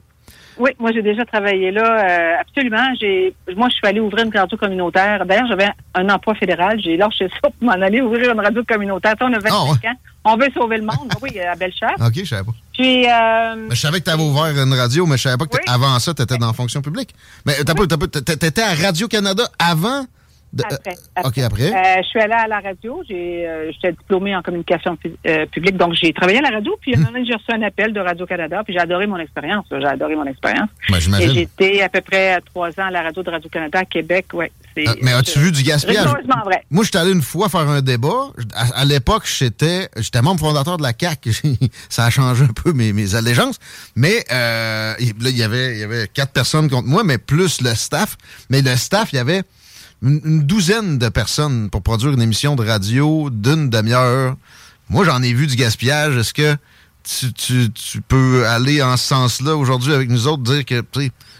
Oui, 0.57 0.71
moi 0.79 0.91
j'ai 0.91 1.01
déjà 1.01 1.25
travaillé 1.25 1.71
là, 1.71 1.81
euh, 1.81 2.41
absolument. 2.41 2.93
J'ai, 2.99 3.33
moi 3.55 3.69
je 3.69 3.75
suis 3.75 3.87
allée 3.87 3.99
ouvrir 3.99 4.25
une 4.25 4.37
radio 4.37 4.57
communautaire. 4.57 5.25
D'ailleurs, 5.25 5.47
j'avais 5.47 5.69
un 5.95 6.09
emploi 6.09 6.35
fédéral. 6.35 6.79
J'ai 6.79 6.97
lâché 6.97 7.27
ça 7.29 7.49
pour 7.49 7.53
m'en 7.61 7.71
aller 7.71 8.01
ouvrir 8.01 8.31
une 8.31 8.39
radio 8.39 8.63
communautaire. 8.63 9.15
on 9.21 9.33
a 9.33 9.39
25 9.39 9.49
ah, 9.51 9.87
ans. 9.87 9.95
On 10.25 10.37
veut 10.37 10.49
sauver 10.53 10.77
le 10.77 10.83
monde. 10.83 11.11
oui, 11.21 11.39
à 11.39 11.55
Bellechasse. 11.55 11.99
OK, 11.99 12.13
je 12.15 12.25
savais 12.25 12.43
pas. 12.43 12.51
Puis. 12.73 13.07
Euh, 13.07 13.69
je 13.69 13.75
savais 13.75 13.99
que 13.99 14.05
tu 14.05 14.11
avais 14.11 14.23
ouvert 14.23 14.45
une 14.45 14.73
radio, 14.73 15.05
mais 15.05 15.17
je 15.17 15.23
savais 15.23 15.37
pas 15.37 15.45
que 15.45 15.57
avant 15.67 15.97
ça, 15.99 16.13
tu 16.13 16.21
étais 16.21 16.37
dans 16.37 16.47
la 16.47 16.53
fonction 16.53 16.81
publique. 16.81 17.13
Mais 17.45 17.53
tu 17.63 18.31
étais 18.31 18.61
à 18.61 18.73
Radio-Canada 18.73 19.43
avant 19.59 20.05
après, 20.59 20.75
euh, 21.17 21.27
OK, 21.27 21.37
après. 21.37 21.71
Euh, 21.71 22.01
je 22.01 22.07
suis 22.07 22.19
allée 22.19 22.33
à 22.33 22.47
la 22.47 22.59
radio. 22.59 23.01
J'ai, 23.07 23.47
euh, 23.47 23.71
j'étais 23.71 23.93
diplômée 23.93 24.35
en 24.35 24.41
communication 24.41 24.97
publique, 25.51 25.77
donc 25.77 25.93
j'ai 25.93 26.11
travaillé 26.13 26.39
à 26.39 26.41
la 26.41 26.49
radio. 26.49 26.77
Puis 26.81 26.95
hum. 26.95 27.07
j'ai 27.25 27.33
reçu 27.33 27.51
un 27.51 27.61
appel 27.61 27.93
de 27.93 27.99
Radio-Canada, 27.99 28.61
puis 28.63 28.73
j'ai 28.73 28.79
adoré 28.79 29.07
mon 29.07 29.17
expérience. 29.17 29.65
J'ai 29.71 29.85
adoré 29.85 30.15
mon 30.15 30.25
expérience. 30.25 30.69
Ben, 30.89 31.21
Et 31.21 31.29
j'étais 31.29 31.81
à 31.81 31.89
peu 31.89 32.01
près 32.01 32.39
trois 32.41 32.69
ans 32.79 32.87
à 32.87 32.91
la 32.91 33.01
radio 33.03 33.23
de 33.23 33.29
Radio-Canada 33.29 33.79
à 33.79 33.85
Québec. 33.85 34.27
Ouais, 34.33 34.51
mais 34.75 35.11
as-tu 35.11 35.39
vu 35.39 35.51
du 35.51 35.63
gaspillage? 35.63 36.07
Vrai. 36.07 36.63
Moi, 36.69 36.83
j'étais 36.83 36.97
allé 36.97 37.11
une 37.11 37.21
fois 37.21 37.49
faire 37.49 37.67
un 37.69 37.81
débat. 37.81 38.31
À, 38.53 38.85
l'époque, 38.85 39.23
j'étais, 39.25 39.89
j'étais 39.97 40.21
membre 40.21 40.39
fondateur 40.39 40.77
de 40.77 40.83
la 40.83 40.93
CAC. 40.93 41.29
Ça 41.89 42.05
a 42.05 42.09
changé 42.09 42.43
un 42.43 42.53
peu 42.53 42.73
mes, 42.73 42.93
mes 42.93 43.15
allégeances. 43.15 43.57
Mais 43.95 44.25
là, 44.29 44.95
il 44.99 45.37
y 45.37 45.43
avait, 45.43 45.73
il 45.73 45.79
y 45.79 45.83
avait 45.83 46.07
quatre 46.07 46.31
personnes 46.31 46.69
contre 46.69 46.87
moi, 46.87 47.03
mais 47.03 47.17
plus 47.17 47.61
le 47.61 47.75
staff. 47.75 48.17
Mais 48.49 48.61
le 48.61 48.75
staff, 48.75 49.13
il 49.13 49.17
y 49.17 49.19
avait 49.19 49.43
une, 50.01 50.43
douzaine 50.43 50.97
de 50.97 51.09
personnes 51.09 51.69
pour 51.69 51.81
produire 51.81 52.11
une 52.11 52.21
émission 52.21 52.55
de 52.55 52.65
radio 52.65 53.29
d'une 53.29 53.69
demi-heure. 53.69 54.35
Moi, 54.89 55.05
j'en 55.05 55.21
ai 55.21 55.33
vu 55.33 55.47
du 55.47 55.55
gaspillage. 55.55 56.17
Est-ce 56.17 56.33
que 56.33 56.57
tu, 57.03 58.01
peux 58.07 58.47
aller 58.47 58.81
en 58.81 58.97
ce 58.97 59.07
sens-là 59.07 59.55
aujourd'hui 59.55 59.93
avec 59.93 60.09
nous 60.09 60.27
autres, 60.27 60.43
dire 60.43 60.65
que 60.65 60.83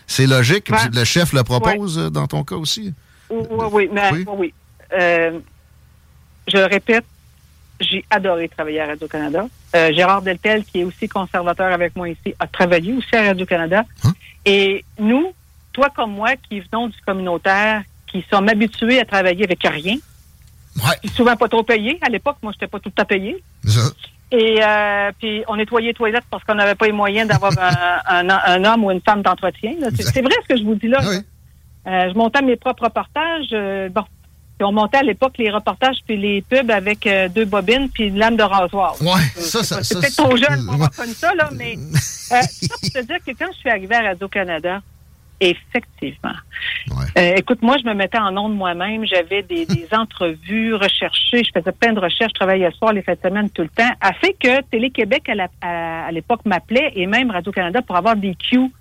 c'est 0.07 0.27
logique, 0.27 0.69
le 0.93 1.03
chef 1.03 1.33
le 1.33 1.43
propose 1.43 1.97
euh, 1.97 2.09
dans 2.09 2.27
ton 2.27 2.43
cas 2.43 2.55
aussi? 2.55 2.93
Oui, 3.31 3.65
oui, 3.71 3.89
mais, 3.91 4.11
oui. 4.27 4.53
Euh, 4.93 5.39
je 6.47 6.57
répète, 6.57 7.05
j'ai 7.79 8.03
adoré 8.09 8.49
travailler 8.49 8.81
à 8.81 8.87
Radio-Canada. 8.87 9.45
Euh, 9.75 9.93
Gérard 9.93 10.21
Deltel, 10.21 10.63
qui 10.65 10.81
est 10.81 10.83
aussi 10.83 11.07
conservateur 11.07 11.71
avec 11.71 11.95
moi 11.95 12.09
ici, 12.09 12.33
a 12.39 12.47
travaillé 12.47 12.93
aussi 12.93 13.15
à 13.15 13.23
Radio-Canada. 13.23 13.85
Hein? 14.03 14.11
Et 14.45 14.83
nous, 14.99 15.33
toi 15.73 15.89
comme 15.95 16.11
moi, 16.13 16.35
qui 16.35 16.59
venons 16.59 16.87
du 16.87 16.97
communautaire, 17.05 17.83
qui 18.07 18.25
sont 18.29 18.45
habitués 18.47 18.99
à 18.99 19.05
travailler 19.05 19.45
avec 19.45 19.63
rien. 19.63 19.97
Ouais. 20.77 21.09
souvent 21.15 21.35
pas 21.35 21.47
trop 21.47 21.63
payés. 21.63 21.99
À 22.01 22.09
l'époque, 22.09 22.37
moi, 22.41 22.51
j'étais 22.53 22.67
pas 22.67 22.79
tout 22.79 22.93
à 22.97 23.05
payé. 23.05 23.41
Et 24.31 24.63
euh, 24.63 25.11
puis 25.19 25.43
on 25.49 25.57
nettoyait 25.57 25.89
les 25.89 25.93
toilettes 25.93 26.23
parce 26.31 26.41
qu'on 26.45 26.55
n'avait 26.55 26.75
pas 26.75 26.85
les 26.85 26.93
moyens 26.93 27.27
d'avoir 27.27 27.51
un, 28.07 28.63
homme 28.63 28.85
ou 28.85 28.91
une 28.91 29.01
femme 29.01 29.21
d'entretien. 29.21 29.73
C'est 29.93 30.21
vrai 30.21 30.33
ce 30.43 30.53
que 30.53 30.57
je 30.57 30.63
vous 30.63 30.75
dis 30.75 30.87
là. 30.87 31.01
Euh, 31.03 31.19
je 31.85 32.17
montais 32.17 32.41
mes 32.41 32.55
propres 32.55 32.85
reportages. 32.85 33.49
Euh, 33.53 33.89
bon, 33.89 34.03
on 34.61 34.71
montait 34.71 34.97
à 34.97 35.03
l'époque 35.03 35.33
les 35.39 35.49
reportages 35.49 35.97
puis 36.05 36.17
les 36.17 36.43
pubs 36.43 36.69
avec 36.69 37.09
deux 37.33 37.45
bobines 37.45 37.89
puis 37.89 38.05
une 38.05 38.17
lame 38.17 38.37
de 38.37 38.43
rasoir. 38.43 38.95
Ouais, 39.01 39.21
ça, 39.35 39.63
ça, 39.63 39.83
C'est 39.83 39.99
peut-être 39.99 40.17
trop 40.17 40.37
jeune 40.37 40.65
pour 40.65 40.75
avoir 40.75 40.91
connu 40.91 41.13
ça, 41.13 41.33
là, 41.33 41.49
mais 41.57 41.77
ça 41.93 42.41
pour 42.69 42.89
te 42.89 43.05
dire 43.05 43.17
que 43.25 43.31
quand 43.31 43.51
je 43.53 43.57
suis 43.57 43.69
arrivée 43.69 43.95
à 43.95 44.01
Radio-Canada, 44.03 44.81
Effectivement. 45.43 46.35
Euh, 47.17 47.33
écoute, 47.35 47.63
moi, 47.63 47.75
je 47.83 47.89
me 47.89 47.95
mettais 47.95 48.19
en 48.19 48.37
onde 48.37 48.55
moi-même. 48.55 49.03
J'avais 49.07 49.41
des, 49.41 49.65
entrevues 49.91 50.75
recherchées. 50.75 51.43
Je 51.43 51.49
faisais 51.51 51.71
plein 51.71 51.93
de 51.93 51.99
recherches. 51.99 52.29
Je 52.35 52.39
travaillais 52.39 52.67
le 52.67 52.73
soir, 52.73 52.93
les 52.93 53.01
fêtes 53.01 53.23
de 53.23 53.29
semaine, 53.29 53.49
tout 53.49 53.63
le 53.63 53.69
temps. 53.69 53.89
A 54.01 54.13
fait 54.13 54.33
que 54.33 54.61
Télé-Québec, 54.69 55.31
à, 55.61 56.11
l'époque, 56.11 56.41
m'appelait 56.45 56.91
et 56.95 57.07
même 57.07 57.31
Radio-Canada 57.31 57.81
pour 57.81 57.95
avoir 57.95 58.15
des 58.15 58.35
cues. 58.35 58.71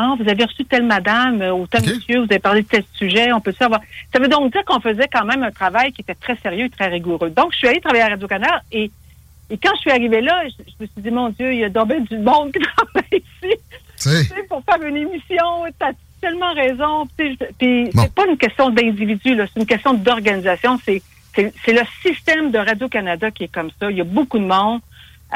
Ah, 0.00 0.14
vous 0.16 0.28
avez 0.28 0.44
reçu 0.44 0.64
telle 0.64 0.84
madame 0.84 1.42
ou 1.42 1.66
tel 1.66 1.82
monsieur, 1.82 2.18
vous 2.18 2.30
avez 2.30 2.38
parlé 2.38 2.62
de 2.62 2.68
tel 2.68 2.84
sujet, 2.94 3.32
on 3.32 3.40
peut 3.40 3.52
savoir. 3.52 3.80
Ça 4.12 4.20
veut 4.20 4.28
donc 4.28 4.52
dire 4.52 4.64
qu'on 4.64 4.78
faisait 4.78 5.08
quand 5.12 5.24
même 5.24 5.42
un 5.42 5.50
travail 5.50 5.90
qui 5.90 6.02
était 6.02 6.14
très 6.14 6.36
sérieux 6.36 6.66
et 6.66 6.70
très 6.70 6.86
rigoureux. 6.86 7.30
Donc, 7.30 7.52
je 7.52 7.58
suis 7.58 7.66
allée 7.66 7.80
travailler 7.80 8.04
à 8.04 8.08
Radio-Canada 8.10 8.62
et, 8.70 8.92
et 9.50 9.58
quand 9.58 9.74
je 9.74 9.80
suis 9.80 9.90
arrivée 9.90 10.20
là, 10.20 10.44
je, 10.46 10.62
me 10.80 10.86
suis 10.86 11.02
dit, 11.02 11.10
mon 11.10 11.30
Dieu, 11.30 11.52
il 11.52 11.58
y 11.58 11.64
a 11.64 11.68
donc 11.68 11.88
du 12.08 12.18
monde 12.18 12.52
qui 12.52 12.60
travaille 12.76 13.24
ici. 13.42 14.36
Pour 14.48 14.62
faire 14.64 14.80
une 14.86 14.96
émission, 14.96 15.64
tellement 16.20 16.52
raison. 16.54 17.08
Puis 17.16 17.36
c'est 17.58 18.14
pas 18.14 18.26
une 18.28 18.36
question 18.36 18.70
d'individu, 18.70 19.36
c'est 19.36 19.60
une 19.60 19.66
question 19.66 19.94
d'organisation. 19.94 20.78
C'est 20.84 21.02
c'est 21.34 21.72
le 21.72 21.82
système 22.02 22.50
de 22.50 22.58
Radio-Canada 22.58 23.30
qui 23.30 23.44
est 23.44 23.52
comme 23.52 23.70
ça. 23.80 23.90
Il 23.90 23.96
y 23.96 24.00
a 24.00 24.04
beaucoup 24.04 24.38
de 24.38 24.44
monde 24.44 24.80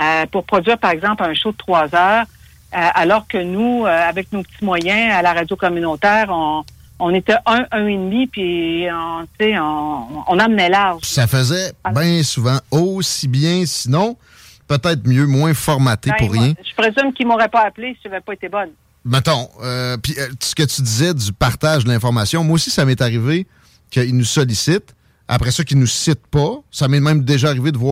euh, 0.00 0.26
pour 0.26 0.44
produire, 0.44 0.78
par 0.78 0.90
exemple, 0.90 1.22
un 1.22 1.34
show 1.34 1.52
de 1.52 1.56
trois 1.56 1.94
heures, 1.94 2.24
euh, 2.24 2.41
alors 2.72 3.26
que 3.28 3.38
nous, 3.38 3.84
euh, 3.84 4.08
avec 4.08 4.32
nos 4.32 4.42
petits 4.42 4.64
moyens 4.64 5.14
à 5.14 5.22
la 5.22 5.32
radio 5.32 5.56
communautaire, 5.56 6.26
on, 6.30 6.64
on 6.98 7.14
était 7.14 7.36
un, 7.46 7.66
un 7.70 7.86
et 7.86 7.96
demi, 7.96 8.26
puis 8.26 8.86
on, 8.90 9.26
on, 9.40 10.24
on 10.26 10.38
amenait 10.38 10.68
large. 10.68 11.02
Ça 11.04 11.26
faisait 11.26 11.72
bien 11.94 12.22
souvent 12.22 12.58
aussi 12.70 13.28
bien, 13.28 13.64
sinon 13.66 14.16
peut-être 14.68 15.06
mieux, 15.06 15.26
moins 15.26 15.52
formaté 15.52 16.10
ben, 16.10 16.16
pour 16.18 16.32
rien. 16.32 16.54
Je 16.64 16.74
présume 16.74 17.12
qu'ils 17.12 17.26
m'auraient 17.26 17.48
pas 17.48 17.66
appelé 17.66 17.94
si 17.94 18.00
je 18.04 18.08
n'avais 18.08 18.22
pas 18.22 18.32
été 18.32 18.48
bonne. 18.48 18.70
Mettons, 19.04 19.48
euh, 19.62 19.96
puis 19.98 20.14
euh, 20.18 20.28
ce 20.40 20.54
que 20.54 20.62
tu 20.62 20.80
disais 20.80 21.12
du 21.12 21.32
partage 21.32 21.84
de 21.84 21.90
l'information, 21.90 22.42
moi 22.44 22.54
aussi, 22.54 22.70
ça 22.70 22.84
m'est 22.84 23.00
arrivé 23.02 23.46
qu'ils 23.90 24.16
nous 24.16 24.24
sollicitent. 24.24 24.94
Après 25.28 25.50
ça, 25.50 25.64
qu'ils 25.64 25.78
nous 25.78 25.86
citent 25.86 26.26
pas. 26.30 26.60
Ça 26.70 26.88
m'est 26.88 27.00
même 27.00 27.22
déjà 27.22 27.48
arrivé 27.48 27.72
de 27.72 27.78
voir. 27.78 27.91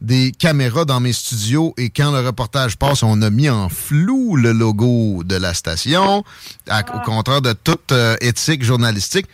Des 0.00 0.32
caméras 0.32 0.84
dans 0.84 1.00
mes 1.00 1.12
studios 1.12 1.74
et 1.76 1.90
quand 1.90 2.10
le 2.10 2.26
reportage 2.26 2.76
passe, 2.76 3.02
on 3.02 3.22
a 3.22 3.30
mis 3.30 3.48
en 3.48 3.68
flou 3.68 4.36
le 4.36 4.52
logo 4.52 5.22
de 5.24 5.36
la 5.36 5.54
station, 5.54 6.18
au 6.18 6.22
ah. 6.68 6.82
contraire 6.82 7.42
de 7.42 7.52
toute 7.52 7.92
euh, 7.92 8.16
éthique 8.20 8.62
journalistique. 8.62 9.26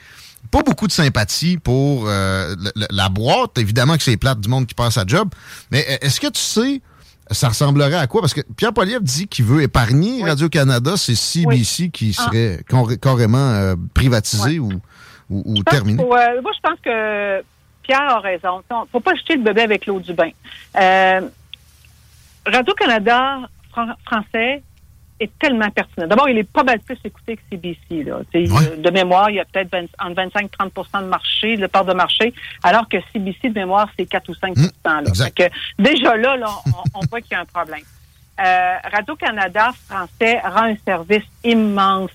Pas 0.51 0.63
beaucoup 0.63 0.87
de 0.87 0.93
sympathie 0.93 1.59
pour 1.59 2.05
euh, 2.07 2.55
la 2.91 3.09
boîte. 3.09 3.59
Évidemment 3.59 3.97
que 3.97 4.03
c'est 4.03 4.17
plate 4.17 4.41
du 4.41 4.49
monde 4.49 4.67
qui 4.67 4.75
passe 4.75 4.97
à 4.97 5.05
job. 5.07 5.29
Mais 5.71 5.85
euh, 5.89 5.97
est-ce 6.01 6.21
que 6.21 6.29
tu 6.29 6.41
sais, 6.41 6.81
ça 7.31 7.49
ressemblerait 7.49 7.97
à 7.97 8.07
quoi? 8.07 8.23
Parce 8.23 8.35
que 8.35 8.41
Pierre 8.57 8.73
Poliev 8.73 9.03
dit 9.03 9.27
qu'il 9.27 9.45
veut 9.45 9.63
épargner 9.63 10.25
Radio-Canada. 10.25 10.97
C'est 10.97 11.17
CBC 11.17 11.91
qui 11.91 12.17
ah. 12.19 12.23
serait 12.23 12.65
carrément 13.01 13.75
privatisé 13.93 14.59
ou, 14.59 14.71
ou, 15.29 15.63
terminé. 15.65 16.03
moi, 16.03 16.21
je 16.37 16.61
pense 16.63 16.79
que 16.83 17.43
Pierre 17.89 18.17
a 18.17 18.21
raison. 18.21 18.63
Il 18.71 18.75
ne 18.75 18.87
faut 18.93 19.01
pas 19.01 19.15
jeter 19.15 19.35
le 19.35 19.43
bébé 19.43 19.63
avec 19.63 19.87
l'eau 19.87 19.99
du 19.99 20.13
bain. 20.13 20.29
Euh, 20.77 21.23
Radio-Canada 22.47 23.41
français 24.05 24.63
est 25.19 25.39
tellement 25.39 25.71
pertinent. 25.71 26.07
D'abord, 26.07 26.29
il 26.29 26.37
est 26.37 26.51
pas 26.51 26.63
mal 26.63 26.81
plus 26.81 26.99
écouté 27.03 27.37
que 27.37 27.43
CBC. 27.51 28.05
Là. 28.05 28.21
De 28.31 28.91
mémoire, 28.91 29.31
il 29.31 29.37
y 29.37 29.41
a 29.41 29.47
peut-être 29.47 29.75
entre 29.99 30.15
25 30.15 30.51
30% 30.51 31.03
de 31.03 31.09
marché, 31.09 31.57
de 31.57 31.67
part 31.67 31.87
de 31.87 31.95
marché, 31.95 32.35
alors 32.63 32.87
que 32.89 32.99
CBC, 33.13 33.49
de 33.49 33.55
mémoire, 33.55 33.89
c'est 33.99 34.07
4 34.07 34.29
ou 34.29 34.35
5 34.35 34.55
mmh, 34.55 34.69
là. 34.85 35.47
Déjà 35.79 36.17
là, 36.17 36.37
on, 36.95 37.01
voit 37.07 37.21
qu'il 37.23 37.33
y 37.33 37.35
a 37.35 37.41
un 37.41 37.47
problème. 37.47 37.81
Euh, 38.39 38.77
Radio-Canada 38.93 39.71
français 39.89 40.41
rend 40.41 40.65
un 40.65 40.77
service 40.85 41.25
immense 41.43 42.11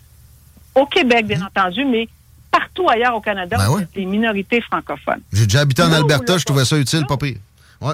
au 0.75 0.85
Québec, 0.85 1.25
bien 1.25 1.39
mmh. 1.39 1.49
entendu, 1.57 1.83
mais 1.85 2.07
partout 2.53 2.87
ailleurs 2.87 3.15
au 3.15 3.21
Canada, 3.21 3.57
ben 3.57 3.87
les 3.95 4.05
minorités 4.05 4.61
francophones. 4.61 5.21
J'ai 5.31 5.45
déjà 5.45 5.61
habité 5.61 5.81
en 5.81 5.91
Alberta, 5.91 6.37
je 6.37 6.45
trouvais 6.45 6.65
ça 6.65 6.77
utile, 6.77 7.05
pas 7.07 7.17
pire. 7.17 7.37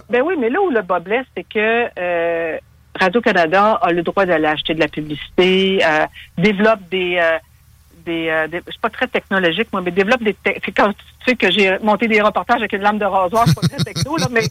Ben 0.10 0.22
oui, 0.22 0.36
mais 0.39 0.50
là 0.50 0.62
où 0.62 0.70
le 0.70 0.82
bas 0.82 1.00
blesse, 1.00 1.25
c'est 1.36 1.46
que 1.46 1.88
euh, 1.98 2.58
Radio-Canada 3.00 3.80
a 3.82 3.92
le 3.92 4.04
droit 4.04 4.25
d'aller 4.25 4.48
acheter 4.48 4.75
de 4.75 4.80
la 4.80 4.88
publicité, 4.88 5.80
euh, 5.84 6.06
développe 6.38 6.82
des, 6.92 7.18
euh, 7.20 7.38
des, 8.06 8.30
euh, 8.30 8.48
des 8.48 8.62
je 8.68 8.72
suis 8.72 8.80
pas 8.80 8.89
très 8.89 9.08
technologique, 9.08 9.70
moi, 9.72 9.82
mais 9.82 9.92
développe 9.92 10.22
des, 10.22 10.36
c'est 10.46 10.72
quand 10.72 10.92
tu 10.92 11.06
sais 11.25 11.36
que 11.36 11.50
j'ai 11.50 11.80
monté 11.80 12.08
des 12.08 12.22
reportages 12.22 12.60
avec 12.60 12.74
une 12.74 12.82
lame 12.82 13.00
de 13.00 13.06
rasoir, 13.06 13.46
je 13.48 13.51
suis 13.51 13.62
pas 13.62 13.68
très 13.68 13.84
techno, 13.84 14.18
là, 14.18 14.28
mais 14.32 14.44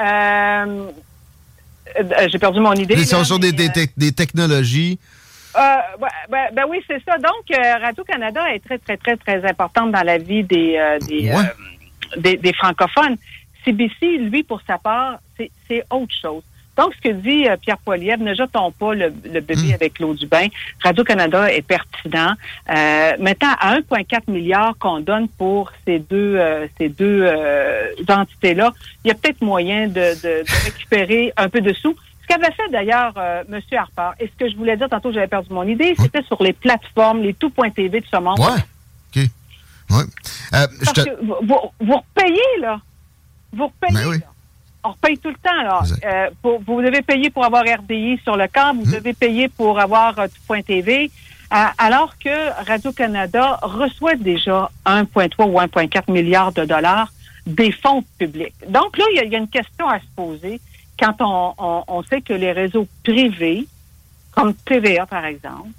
euh, 0.00 0.90
euh, 1.98 2.28
j'ai 2.30 2.38
perdu 2.38 2.60
mon 2.60 2.74
idée. 2.74 2.96
Ce 3.04 3.24
sont 3.24 3.38
des, 3.38 3.52
des, 3.52 3.70
des, 3.96 4.12
technologies. 4.12 4.98
Euh, 5.56 5.76
ben, 6.28 6.48
ben, 6.52 6.64
oui, 6.68 6.82
c'est 6.86 7.02
ça. 7.04 7.16
Donc, 7.18 7.44
Radio-Canada 7.50 8.52
est 8.52 8.64
très, 8.64 8.78
très, 8.78 8.96
très, 8.96 9.16
très 9.16 9.44
importante 9.48 9.92
dans 9.92 10.02
la 10.02 10.18
vie 10.18 10.44
des, 10.44 10.78
des, 11.08 11.32
des, 12.16 12.36
des 12.36 12.52
francophones. 12.52 13.16
CBC, 13.64 14.18
lui, 14.18 14.42
pour 14.42 14.60
sa 14.66 14.78
part, 14.78 15.18
c'est 15.36 15.84
autre 15.90 16.14
chose. 16.20 16.42
Donc, 16.78 16.94
ce 16.94 17.08
que 17.08 17.12
dit 17.12 17.48
euh, 17.48 17.56
Pierre 17.56 17.78
Poilievre, 17.78 18.22
ne 18.22 18.34
jetons 18.34 18.70
pas 18.70 18.94
le, 18.94 19.10
bébé 19.10 19.56
hmm. 19.56 19.74
avec 19.74 19.98
l'eau 19.98 20.14
du 20.14 20.26
bain. 20.28 20.46
Radio-Canada 20.80 21.52
est 21.52 21.62
pertinent. 21.62 22.34
Euh, 22.70 23.12
maintenant, 23.18 23.52
à 23.58 23.76
1,4 23.80 24.30
milliard 24.30 24.74
qu'on 24.78 25.00
donne 25.00 25.28
pour 25.28 25.72
ces 25.84 25.98
deux, 25.98 26.36
euh, 26.36 26.68
ces 26.78 26.88
deux 26.88 27.22
euh, 27.24 27.90
entités-là, 28.08 28.72
il 29.04 29.08
y 29.08 29.10
a 29.10 29.14
peut-être 29.14 29.42
moyen 29.42 29.88
de, 29.88 29.94
de, 29.94 30.44
de, 30.44 30.64
récupérer 30.64 31.32
un 31.36 31.48
peu 31.48 31.60
de 31.60 31.72
sous. 31.72 31.96
Ce 32.28 32.34
qu'avait 32.34 32.52
fait 32.52 32.68
d'ailleurs 32.70 33.14
M. 33.16 33.60
Harper, 33.72 34.10
et 34.20 34.26
ce 34.26 34.44
que 34.44 34.50
je 34.50 34.56
voulais 34.56 34.76
dire 34.76 34.88
tantôt, 34.88 35.12
j'avais 35.12 35.28
perdu 35.28 35.52
mon 35.52 35.62
idée, 35.62 35.94
c'était 35.98 36.22
sur 36.22 36.42
les 36.42 36.52
plateformes, 36.52 37.22
les 37.22 37.32
tout.tv 37.32 38.00
de 38.00 38.06
ce 38.06 38.16
monde. 38.18 38.38
Ouais. 38.38 39.16
OK. 39.16 39.30
Ouais. 39.90 40.04
Parce 40.50 40.92
que 40.92 41.24
vous, 41.24 41.36
vous, 41.80 41.96
repayez, 41.96 42.60
là. 42.60 42.80
Vous 43.52 43.66
repayez, 43.66 44.04
ben 44.04 44.08
oui 44.10 44.18
on 44.84 44.92
paye 44.94 45.18
tout 45.18 45.28
le 45.28 45.34
temps. 45.34 45.62
Là. 45.62 45.82
Euh, 46.04 46.30
vous 46.42 46.82
devez 46.82 47.02
payer 47.02 47.30
pour 47.30 47.44
avoir 47.44 47.64
RDI 47.64 48.18
sur 48.22 48.36
le 48.36 48.46
câble, 48.46 48.80
vous 48.80 48.90
hmm. 48.90 48.94
devez 48.94 49.12
payer 49.12 49.48
pour 49.48 49.78
avoir 49.78 50.18
euh, 50.18 50.26
Point 50.46 50.62
TV, 50.62 51.10
euh, 51.52 51.56
alors 51.78 52.18
que 52.18 52.64
Radio-Canada 52.66 53.58
reçoit 53.62 54.16
déjà 54.16 54.70
1,3 54.86 55.50
ou 55.50 55.58
1,4 55.58 56.12
milliard 56.12 56.52
de 56.52 56.64
dollars 56.64 57.12
des 57.46 57.72
fonds 57.72 58.04
publics. 58.18 58.54
Donc 58.68 58.98
là, 58.98 59.04
il 59.12 59.30
y, 59.30 59.34
a 59.34 59.38
une 59.38 59.48
question 59.48 59.88
à 59.88 59.98
se 59.98 60.06
poser 60.14 60.60
quand 60.98 61.14
on, 61.20 61.84
on, 61.88 62.02
sait 62.04 62.20
que 62.20 62.32
les 62.32 62.52
réseaux 62.52 62.86
privés, 63.04 63.66
comme 64.32 64.54
TVA 64.54 65.06
par 65.06 65.24
exemple, 65.24 65.70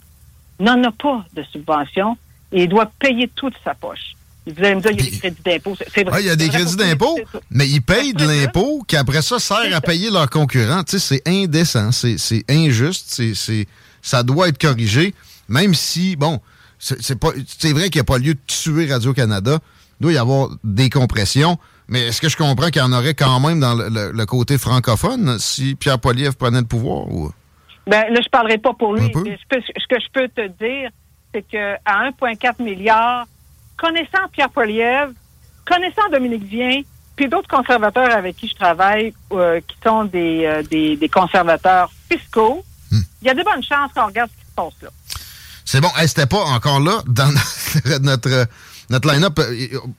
n'en 0.60 0.84
ont 0.84 0.92
pas 0.92 1.26
de 1.34 1.44
subvention 1.44 2.18
et 2.52 2.68
doit 2.68 2.92
payer 3.00 3.28
toute 3.28 3.56
sa 3.64 3.74
poche. 3.74 4.16
Vous 4.46 4.64
allez 4.64 4.76
me 4.76 4.82
dire, 4.82 4.92
il 4.92 4.98
y 4.98 5.02
a 5.02 5.12
des 5.12 5.18
crédits 5.18 5.42
d'impôt. 5.44 5.76
C'est 5.94 6.04
vrai. 6.04 6.24
il 6.24 6.28
y 6.28 6.30
a 6.30 6.36
des 6.36 6.50
crédits 6.50 6.76
d'impôt, 6.76 7.20
mais 7.52 7.68
ils 7.68 7.82
payent 7.82 8.14
de 8.14 8.26
l'impôt 8.26 8.84
qui, 8.88 8.96
après 8.96 9.22
ça, 9.22 9.38
sert 9.40 9.76
à 9.76 9.82
payer 9.82 10.10
leurs 10.10 10.30
concurrents. 10.30 10.84
Tu 10.84 10.98
sais, 10.98 11.22
c'est 11.22 11.28
indécent, 11.28 11.92
c'est 11.92 12.44
injuste, 12.50 13.22
c'est 13.36 13.68
ça 14.02 14.24
doit 14.24 14.48
être 14.48 14.58
corrigé, 14.58 15.14
même 15.50 15.74
si, 15.74 16.16
bon, 16.16 16.40
c'est 16.80 17.22
vrai 17.22 17.90
qu'il 17.90 18.00
n'y 18.00 18.02
a 18.02 18.06
pas 18.06 18.18
lieu 18.18 18.34
de 18.34 18.40
tuer 18.48 18.92
Radio-Canada. 18.92 19.60
Il 20.00 20.04
doit 20.04 20.14
y 20.14 20.18
avoir 20.18 20.50
des 20.64 20.90
compressions. 20.90 21.58
Mais 21.90 22.08
est-ce 22.08 22.22
que 22.22 22.30
je 22.30 22.38
comprends 22.38 22.68
qu'il 22.68 22.82
y 22.82 22.86
en 22.86 22.94
aurait 22.94 23.16
quand 23.16 23.40
même 23.40 23.60
dans 23.60 23.74
le, 23.74 24.26
côté 24.26 24.58
francophone 24.58 25.38
si 25.40 25.76
Pierre 25.76 26.00
Poilievre 26.00 26.36
prenait 26.36 26.60
le 26.60 26.68
pouvoir? 26.68 27.08
Ou... 27.08 27.32
Ben, 27.88 28.04
là, 28.14 28.16
je 28.16 28.28
ne 28.28 28.30
parlerai 28.30 28.58
pas 28.60 28.74
pour 28.74 28.94
lui. 28.94 29.12
ce 29.12 29.88
que 29.88 30.00
je 30.00 30.08
peux 30.14 30.28
te 30.28 30.48
dire, 30.64 30.92
c'est 31.34 31.42
qu'à 31.42 31.80
1,4 31.86 32.62
milliard, 32.64 33.26
connaissant 33.78 34.28
Pierre 34.32 34.50
Poilievre, 34.50 35.12
connaissant 35.66 36.08
Dominique 36.12 36.44
Vien, 36.44 36.82
puis 37.16 37.28
d'autres 37.28 37.50
conservateurs 37.50 38.12
avec 38.12 38.38
qui 38.38 38.48
je 38.48 38.56
travaille, 38.56 39.14
euh, 39.34 39.60
qui 39.68 39.76
sont 39.84 40.06
des, 40.06 40.46
euh, 40.46 40.64
des, 40.64 40.96
des, 40.96 41.10
conservateurs 41.10 41.92
fiscaux, 42.10 42.64
hmm. 42.92 43.00
il 43.22 43.28
y 43.28 43.30
a 43.30 43.34
de 43.34 43.44
bonnes 43.44 43.64
chances 43.64 43.92
qu'on 43.94 44.06
regarde 44.06 44.30
ce 44.32 44.42
qui 44.42 44.50
se 44.50 44.56
passe 44.56 44.82
là. 44.82 44.90
C'est 45.66 45.82
bon. 45.82 45.90
C'était 46.08 46.26
pas 46.26 46.46
encore 46.46 46.80
là 46.80 47.04
dans 47.06 47.32
notre, 48.02 48.48
notre 48.90 49.12
line-up. 49.12 49.40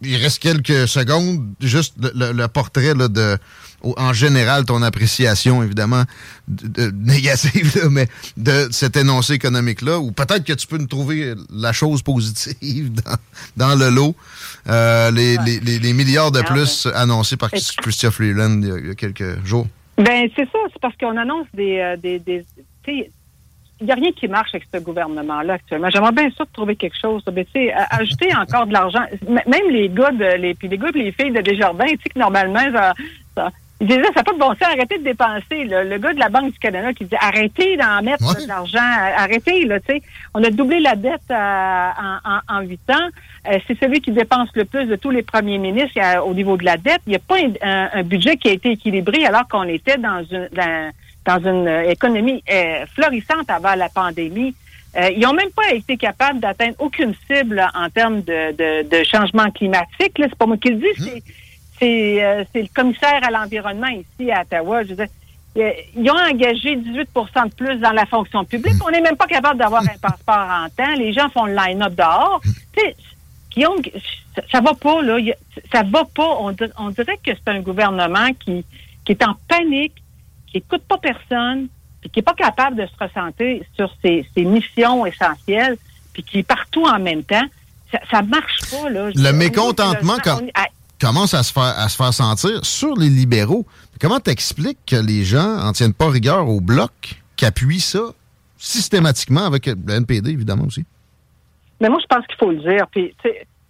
Il 0.03 0.17
reste 0.17 0.41
quelques 0.41 0.89
secondes. 0.89 1.47
Juste 1.61 1.95
le, 1.99 2.47
portrait 2.47 2.95
là, 2.95 3.09
de 3.09 3.39
en 3.83 4.13
général, 4.13 4.65
ton 4.65 4.83
appréciation, 4.83 5.63
évidemment, 5.63 6.05
négative, 6.95 7.89
mais 7.91 8.09
de 8.37 8.69
cet 8.71 8.97
énoncé 8.97 9.35
économique-là, 9.35 9.99
ou 9.99 10.13
peut-être 10.13 10.45
que 10.45 10.53
tu 10.53 10.67
peux 10.67 10.79
nous 10.79 10.87
trouver 10.87 11.35
la 11.51 11.73
chose 11.73 12.03
positive 12.03 12.93
dans, 13.57 13.75
le 13.75 13.89
lot. 13.89 14.15
Euh, 14.69 15.11
les, 15.11 15.39
les, 15.39 15.93
milliards 15.93 16.31
de 16.31 16.43
plus 16.43 16.87
annoncés 16.95 17.37
par 17.37 17.51
Christophe 17.51 18.15
Freeland 18.15 18.61
il 18.63 18.89
y 18.89 18.91
a 18.91 18.95
quelques 18.95 19.45
jours. 19.45 19.67
Ben 19.97 20.29
c'est 20.37 20.49
ça, 20.51 20.59
c'est 20.73 20.81
parce 20.81 20.97
qu'on 20.97 21.17
annonce 21.17 21.47
des, 21.55 21.79
euh, 21.79 21.97
des, 21.97 22.19
des 22.19 22.45
il 23.81 23.87
n'y 23.87 23.93
a 23.93 23.95
rien 23.95 24.13
qui 24.13 24.29
marche 24.29 24.55
avec 24.55 24.67
ce 24.73 24.79
gouvernement-là 24.81 25.55
actuellement. 25.55 25.89
J'aimerais 25.91 26.13
bien 26.13 26.31
sûr 26.31 26.47
trouver 26.53 26.77
quelque 26.77 26.99
chose. 27.01 27.23
Mais 27.35 27.45
tu 27.45 27.53
sais, 27.53 27.73
ajouter 27.91 28.35
encore 28.37 28.67
de 28.67 28.73
l'argent. 28.73 29.05
Même 29.29 29.71
les 29.71 29.89
gars 29.89 30.11
de 30.11 30.37
les 30.37 30.55
puis 30.55 30.69
les 30.69 30.79
gars 30.79 30.89
et 30.95 30.99
les 30.99 31.13
filles 31.13 31.33
de 31.33 31.41
Desjardins, 31.41 31.87
tu 31.87 31.99
sais 32.03 32.11
que 32.11 32.19
normalement 32.19 32.61
ça, 33.35 33.51
il 33.81 33.87
disait, 33.87 34.03
ça 34.03 34.11
n'a 34.17 34.25
pas 34.25 34.33
de 34.35 34.39
bon 34.39 34.51
sens, 34.51 34.63
arrêtez 34.63 34.99
de 34.99 35.05
dépenser. 35.05 35.65
Le 35.65 35.97
gars 35.97 36.13
de 36.13 36.19
la 36.19 36.29
Banque 36.29 36.53
du 36.53 36.59
Canada 36.59 36.93
qui 36.93 37.07
dit, 37.07 37.17
arrêtez 37.19 37.79
d'en 37.79 38.03
mettre 38.03 38.43
de 38.43 38.47
l'argent, 38.47 38.79
arrêtez, 39.17 39.65
là, 39.65 39.81
tu 39.81 39.95
sais. 39.95 40.03
On 40.35 40.45
a 40.45 40.51
doublé 40.51 40.81
la 40.81 40.97
dette 40.97 41.23
euh, 41.31 41.91
en 42.49 42.61
huit 42.61 42.91
ans. 42.91 43.09
Euh, 43.49 43.59
c'est 43.67 43.79
celui 43.81 44.03
qui 44.03 44.11
dépense 44.11 44.51
le 44.55 44.67
plus 44.67 44.85
de 44.85 44.97
tous 44.97 45.11
les 45.11 45.23
premiers 45.23 45.57
ministres 45.57 45.99
au 46.27 46.35
niveau 46.35 46.59
de 46.59 46.65
la 46.65 46.77
dette. 46.77 47.01
Il 47.07 47.11
n'y 47.11 47.17
a 47.17 47.21
pas 47.21 47.37
un, 47.63 48.03
budget 48.03 48.37
qui 48.37 48.49
a 48.49 48.53
été 48.53 48.73
équilibré 48.73 49.25
alors 49.25 49.49
qu'on 49.49 49.65
était 49.65 49.97
dans 49.97 50.23
une 50.31 50.49
dans, 50.53 50.91
une 51.29 51.69
économie 51.89 52.43
euh, 52.51 52.87
florissante 52.95 53.49
avant 53.49 53.75
la 53.75 53.89
pandémie. 53.89 54.55
ils 54.97 55.21
n'ont 55.21 55.35
même 55.35 55.51
pas 55.51 55.73
été 55.73 55.97
capables 55.97 56.41
d'atteindre 56.41 56.75
aucune 56.79 57.15
cible 57.31 57.65
en 57.75 57.89
termes 57.91 58.23
de, 58.23 58.53
de, 58.53 58.89
de 58.89 59.05
changement 59.05 59.51
climatique. 59.51 60.13
C'est 60.17 60.35
pas 60.35 60.47
moi 60.47 60.57
qui 60.57 60.71
le 60.71 60.77
dis, 60.77 61.03
hum. 61.03 61.21
c'est 61.79 62.25
euh, 62.25 62.45
le 62.55 62.75
commissaire 62.75 63.21
à 63.23 63.31
l'environnement 63.31 63.89
ici 63.89 64.31
à 64.31 64.43
Ottawa. 64.43 64.83
Je 64.85 64.91
veux 64.91 64.97
dire, 64.97 65.09
ils 65.57 66.11
ont 66.11 66.15
engagé 66.15 66.77
18 66.77 66.85
de 66.95 67.55
plus 67.55 67.79
dans 67.79 67.91
la 67.91 68.07
fonction 68.07 68.45
publique. 68.45 68.75
On 68.87 68.91
n'est 68.91 69.01
même 69.01 69.17
pas 69.17 69.27
capable 69.27 69.59
d'avoir 69.59 69.83
un 69.83 69.99
passeport 70.01 70.49
en 70.49 70.69
temps. 70.69 70.95
Les 70.97 71.13
gens 71.13 71.29
font 71.31 71.47
le 71.47 71.55
line-up 71.55 71.95
dehors. 71.95 72.41
Sais, 72.77 72.95
Guillaume, 73.51 73.83
ça, 74.51 74.61
va 74.61 74.75
pas, 74.75 75.03
là. 75.03 75.19
Ça 75.73 75.83
va 75.83 76.05
pas. 76.05 76.39
On, 76.39 76.91
dirait 76.91 77.19
que 77.25 77.33
c'est 77.35 77.49
un 77.49 77.61
gouvernement 77.61 78.29
qui, 78.45 78.65
qui 79.05 79.13
est 79.13 79.25
en 79.25 79.35
panique, 79.49 80.00
qui 80.51 80.59
écoute 80.59 80.83
pas 80.89 80.99
personne, 80.99 81.69
puis 82.01 82.11
qui 82.11 82.21
est 82.21 82.23
pas 82.23 82.35
capable 82.35 82.77
de 82.77 82.87
se 82.87 83.05
ressentir 83.05 83.63
sur 83.75 83.93
ses, 84.03 84.25
missions 84.37 85.07
essentielles, 85.07 85.77
puis 86.13 86.23
qui 86.23 86.39
est 86.41 86.45
partout 86.45 86.85
en 86.85 86.99
même 86.99 87.23
temps. 87.23 87.45
Ça, 87.93 88.01
ça 88.11 88.23
marche 88.23 88.71
pas, 88.71 88.89
là. 88.89 89.11
Le 89.15 89.33
mécontentement, 89.33 90.17
quand 90.23 90.41
commence 91.01 91.35
à 91.35 91.43
se 91.43 91.53
faire, 91.53 91.75
à 91.79 91.89
se 91.89 91.97
faire 91.97 92.13
sentir 92.13 92.65
sur 92.65 92.95
les 92.97 93.09
libéraux. 93.09 93.67
Comment 94.01 94.21
t'expliques 94.21 94.79
que 94.87 94.97
les 94.97 95.25
gens 95.25 95.59
en 95.59 95.73
tiennent 95.73 95.95
pas 95.95 96.11
rigueur 96.11 96.49
au 96.49 96.61
bloc 96.61 96.93
qui 97.37 97.47
appuie 97.47 97.81
ça 97.81 98.01
systématiquement 98.59 99.47
avec 99.47 99.67
le 99.67 99.93
NPD, 99.95 100.31
évidemment 100.31 100.65
aussi? 100.65 100.85
Mais 101.81 101.89
moi, 101.89 101.99
je 102.01 102.07
pense 102.15 102.27
qu'il 102.27 102.37
faut 102.37 102.51
le 102.51 102.59
dire. 102.59 102.87
Puis, 102.91 103.15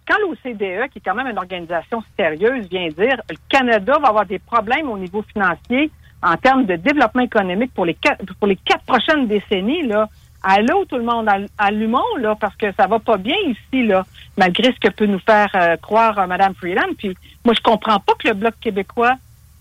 quand 0.05 0.17
l'OCDE, 0.19 0.91
qui 0.91 0.99
est 0.99 1.01
quand 1.03 1.15
même 1.15 1.27
une 1.27 1.37
organisation 1.37 2.03
sérieuse, 2.17 2.67
vient 2.69 2.89
dire 2.89 3.21
le 3.29 3.37
Canada 3.47 3.97
va 4.01 4.09
avoir 4.09 4.25
des 4.25 4.39
problèmes 4.39 4.89
au 4.89 4.97
niveau 4.97 5.23
financier 5.31 5.89
en 6.23 6.37
termes 6.37 6.65
de 6.65 6.75
développement 6.75 7.23
économique 7.23 7.73
pour 7.73 7.85
les 7.85 7.93
quatre, 7.93 8.23
pour 8.39 8.47
les 8.47 8.55
quatre 8.55 8.83
prochaines 8.83 9.27
décennies, 9.27 9.87
là, 9.87 10.07
allô 10.43 10.85
tout 10.85 10.97
le 10.97 11.03
monde, 11.03 11.29
allumons 11.57 12.15
là 12.19 12.35
parce 12.39 12.55
que 12.55 12.71
ça 12.73 12.87
va 12.87 12.99
pas 12.99 13.17
bien 13.17 13.35
ici 13.47 13.85
là, 13.85 14.05
malgré 14.37 14.71
ce 14.73 14.79
que 14.79 14.91
peut 14.93 15.05
nous 15.05 15.19
faire 15.19 15.49
euh, 15.55 15.77
croire 15.77 16.17
euh, 16.19 16.27
Mme 16.27 16.53
Freeland. 16.55 16.93
Puis 16.97 17.15
moi 17.45 17.53
je 17.55 17.61
comprends 17.61 17.99
pas 17.99 18.13
que 18.19 18.27
le 18.27 18.33
bloc 18.33 18.53
québécois 18.59 19.15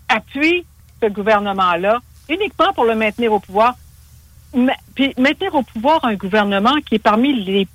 appuie 0.08 0.64
ce 1.02 1.08
gouvernement-là 1.08 1.98
uniquement 2.28 2.72
pour 2.74 2.84
le 2.84 2.94
maintenir 2.94 3.32
au 3.32 3.40
pouvoir. 3.40 3.74
puis 4.94 5.14
maintenir 5.18 5.54
au 5.54 5.62
pouvoir 5.62 6.04
un 6.04 6.14
gouvernement 6.14 6.74
qui 6.86 6.96
est 6.96 7.00
parmi 7.00 7.32
les 7.44 7.66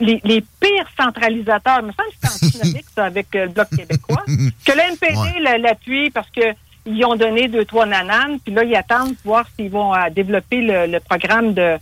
les, 0.00 0.20
les 0.24 0.44
pires 0.60 0.88
centralisateurs. 0.98 1.80
Il 1.80 1.86
me 1.86 1.92
semble 1.92 2.10
que 2.10 2.16
c'est 2.22 2.46
antinomique, 2.46 2.86
ça, 2.94 3.04
avec 3.04 3.34
euh, 3.34 3.46
le 3.46 3.52
Bloc 3.52 3.68
québécois. 3.70 4.22
Que 4.26 4.72
le 4.72 4.92
NPD 4.92 5.58
l'appuie 5.62 6.10
parce 6.10 6.28
que 6.30 6.42
ils 6.86 7.04
ont 7.04 7.16
donné 7.16 7.48
deux, 7.48 7.64
trois 7.64 7.86
nananes, 7.86 8.38
puis 8.40 8.54
là, 8.54 8.64
ils 8.64 8.74
attendent 8.76 9.16
pour 9.16 9.32
voir 9.32 9.46
s'ils 9.56 9.70
vont 9.70 9.92
développer 10.14 10.60
le, 10.62 10.98
programme 11.00 11.52
de, 11.52 11.76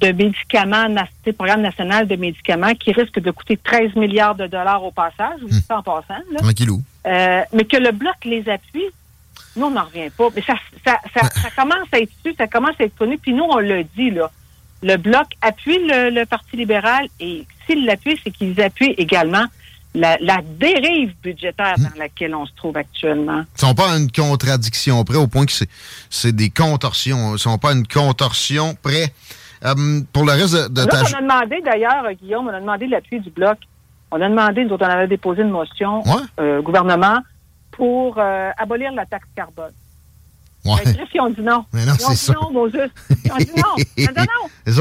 de 0.00 0.12
médicaments, 0.12 0.86
le 1.26 1.32
programme 1.32 1.62
national 1.62 2.06
de 2.06 2.16
médicaments 2.16 2.74
qui 2.74 2.92
risque 2.92 3.18
de 3.18 3.30
coûter 3.30 3.56
13 3.56 3.96
milliards 3.96 4.34
de 4.34 4.46
dollars 4.46 4.82
au 4.84 4.92
passage, 4.92 5.40
ou 5.42 5.46
hum. 5.46 5.60
en 5.70 5.82
passant. 5.82 6.22
Là. 6.30 6.40
Euh, 7.06 7.42
mais 7.52 7.64
que 7.64 7.76
le 7.76 7.92
bloc 7.92 8.16
les 8.24 8.48
appuie, 8.48 8.86
nous, 9.56 9.66
on 9.66 9.70
n'en 9.70 9.84
revient 9.84 10.10
pas. 10.16 10.28
Mais 10.34 10.42
ça, 10.42 10.54
ça, 10.84 10.98
ça, 11.14 11.28
ça, 11.30 11.50
commence 11.56 11.88
à 11.92 12.00
être 12.00 12.12
su, 12.24 12.34
ça 12.36 12.46
commence 12.46 12.74
à 12.78 12.84
être 12.84 12.96
connu, 12.96 13.18
puis 13.18 13.32
nous, 13.32 13.44
on 13.44 13.58
le 13.58 13.84
dit, 13.96 14.10
là. 14.10 14.30
Le 14.82 14.96
bloc 14.96 15.26
appuie 15.40 15.78
le, 15.80 16.24
Parti 16.24 16.56
libéral 16.56 17.08
et 17.18 17.46
s'il 17.66 17.86
l'appuie, 17.86 18.20
c'est 18.22 18.30
qu'ils 18.30 18.60
appuient 18.60 18.94
également 18.98 19.46
la, 19.96 20.40
dérive 20.58 21.14
budgétaire 21.22 21.76
dans 21.78 21.98
laquelle 21.98 22.34
on 22.34 22.46
se 22.46 22.52
trouve 22.54 22.76
actuellement. 22.76 23.42
Ils 23.56 23.60
sont 23.60 23.74
pas 23.74 23.96
une 23.96 24.10
contradiction 24.12 25.02
près 25.04 25.16
au 25.16 25.26
point 25.26 25.46
que 25.46 25.52
c'est 26.10 26.32
des 26.36 26.50
contorsions. 26.50 27.34
Ils 27.34 27.38
sont 27.38 27.58
pas 27.58 27.72
une 27.72 27.86
contorsion 27.86 28.74
près 28.82 29.12
Euh, 29.64 29.74
pour 30.12 30.24
le 30.26 30.32
reste 30.32 30.54
de, 30.54 30.68
de 30.68 30.80
Là, 30.82 30.86
ta... 30.86 31.00
on 31.02 31.14
a 31.18 31.22
demandé, 31.22 31.62
d'ailleurs, 31.64 32.04
euh, 32.04 32.12
Guillaume, 32.12 32.46
on 32.46 32.52
a 32.54 32.60
demandé 32.60 32.86
l'appui 32.86 33.20
du 33.20 33.30
Bloc. 33.30 33.56
On 34.10 34.20
a 34.20 34.28
demandé, 34.28 34.64
nous 34.66 34.72
autres, 34.74 34.84
on 34.86 34.90
avait 34.90 35.08
déposé 35.08 35.40
une 35.42 35.50
motion 35.50 36.02
Ouais. 36.06 36.22
euh, 36.40 36.58
au 36.58 36.62
gouvernement 36.62 37.18
pour 37.72 38.16
euh, 38.18 38.50
abolir 38.58 38.92
la 38.92 39.06
taxe 39.06 39.26
carbone. 39.34 39.72
Ouais. 40.74 40.82
Chris, 40.82 41.08
ils 41.14 41.20
ont 41.20 41.30
dit 41.30 41.42
non. 41.42 41.64
Mais 41.72 41.84
non, 41.86 41.94
ils 41.98 42.04
ont 42.06 42.10
dit 42.10 42.32
non. 42.32 42.50
Ils 43.24 43.32
ont 43.32 43.36
dit 43.38 43.50
non. 43.56 43.84
Mais 43.96 44.06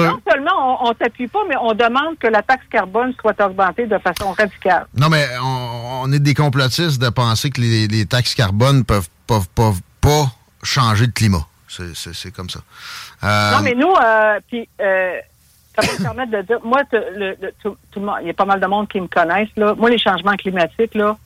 non, 0.06 0.20
seulement 0.30 0.84
on, 0.84 0.90
on 0.90 0.94
t'appuie 0.94 1.28
pas, 1.28 1.40
mais 1.48 1.56
on 1.62 1.74
demande 1.74 2.18
que 2.20 2.28
la 2.28 2.42
taxe 2.42 2.66
carbone 2.70 3.14
soit 3.20 3.40
augmentée 3.42 3.86
de 3.88 3.98
façon 4.00 4.32
radicale. 4.32 4.88
Non, 4.98 5.10
mais 5.10 5.26
on, 5.42 6.02
on 6.04 6.12
est 6.12 6.20
des 6.20 6.34
complotistes 6.34 7.02
de 7.02 7.10
penser 7.10 7.50
que 7.50 7.62
les, 7.62 7.88
les 7.88 8.06
taxes 8.06 8.36
carbone 8.36 8.84
peuvent, 8.84 9.08
peuvent, 9.28 9.48
peuvent 9.56 9.82
pas 10.02 10.28
changer 10.64 11.06
le 11.06 11.12
climat. 11.12 11.46
C'est- 11.68 12.32
comme 12.32 12.50
ça. 12.50 12.60
Euh, 13.24 13.52
Non, 13.52 13.62
mais 13.64 13.74
nous, 13.76 13.94
euh, 13.94 14.40
puis, 14.48 14.68
euh, 14.82 15.18
ça 15.78 15.86
va 15.86 15.94
me 15.94 16.04
permettre 16.04 16.32
de 16.32 16.42
dire, 16.44 16.60
moi, 16.64 16.84
il 18.22 18.28
y 18.28 18.30
a 18.30 18.34
pas 18.34 18.46
mal 18.46 18.60
de 18.62 18.66
monde 18.66 18.88
qui 18.88 19.02
me 19.02 19.08
connaissent, 19.08 19.50
là. 19.58 19.74
Moi, 19.76 19.90
les 19.90 20.00
changements 20.00 20.36
climatiques, 20.36 20.96
là, 20.96 21.18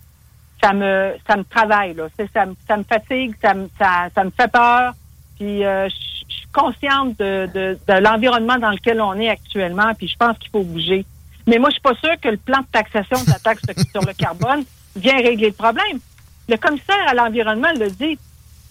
ça 0.62 0.74
me, 0.74 1.14
ça 1.28 1.38
me 1.38 1.44
travaille, 1.44 1.94
là. 1.96 2.08
Ça, 2.34 2.46
me- 2.46 2.56
ça 2.68 2.78
me 2.78 2.84
fatigue, 2.84 3.36
ça 3.42 3.54
me, 3.54 3.70
ça, 3.80 4.10
ça 4.14 4.24
me 4.24 4.30
fait 4.32 4.52
peur. 4.52 4.94
Puis, 5.38 5.64
euh, 5.66 5.88
je 5.90 5.96
je 6.30 6.36
suis 6.36 6.48
consciente 6.54 7.18
de, 7.18 7.50
de, 7.54 7.80
de 7.88 7.94
l'environnement 7.94 8.58
dans 8.60 8.70
lequel 8.70 9.02
on 9.02 9.14
est 9.16 9.30
actuellement, 9.30 9.94
puis 9.98 10.08
je 10.08 10.16
pense 10.16 10.38
qu'il 10.38 10.50
faut 10.52 10.62
bouger. 10.62 11.04
Mais 11.48 11.58
moi, 11.58 11.70
je 11.70 11.74
suis 11.74 11.82
pas 11.82 11.96
sûre 11.96 12.20
que 12.22 12.30
le 12.30 12.38
plan 12.38 12.60
de 12.60 12.68
taxation 12.72 13.24
de 13.24 13.30
la 13.32 13.40
taxe 13.40 13.64
sur 13.92 14.02
le 14.06 14.14
carbone 14.14 14.64
vient 14.96 15.18
régler 15.18 15.48
le 15.48 15.54
problème. 15.54 16.00
Le 16.48 16.56
commissaire 16.58 17.08
à 17.08 17.16
l'environnement 17.16 17.70
le 17.80 17.90
dit. 17.90 18.18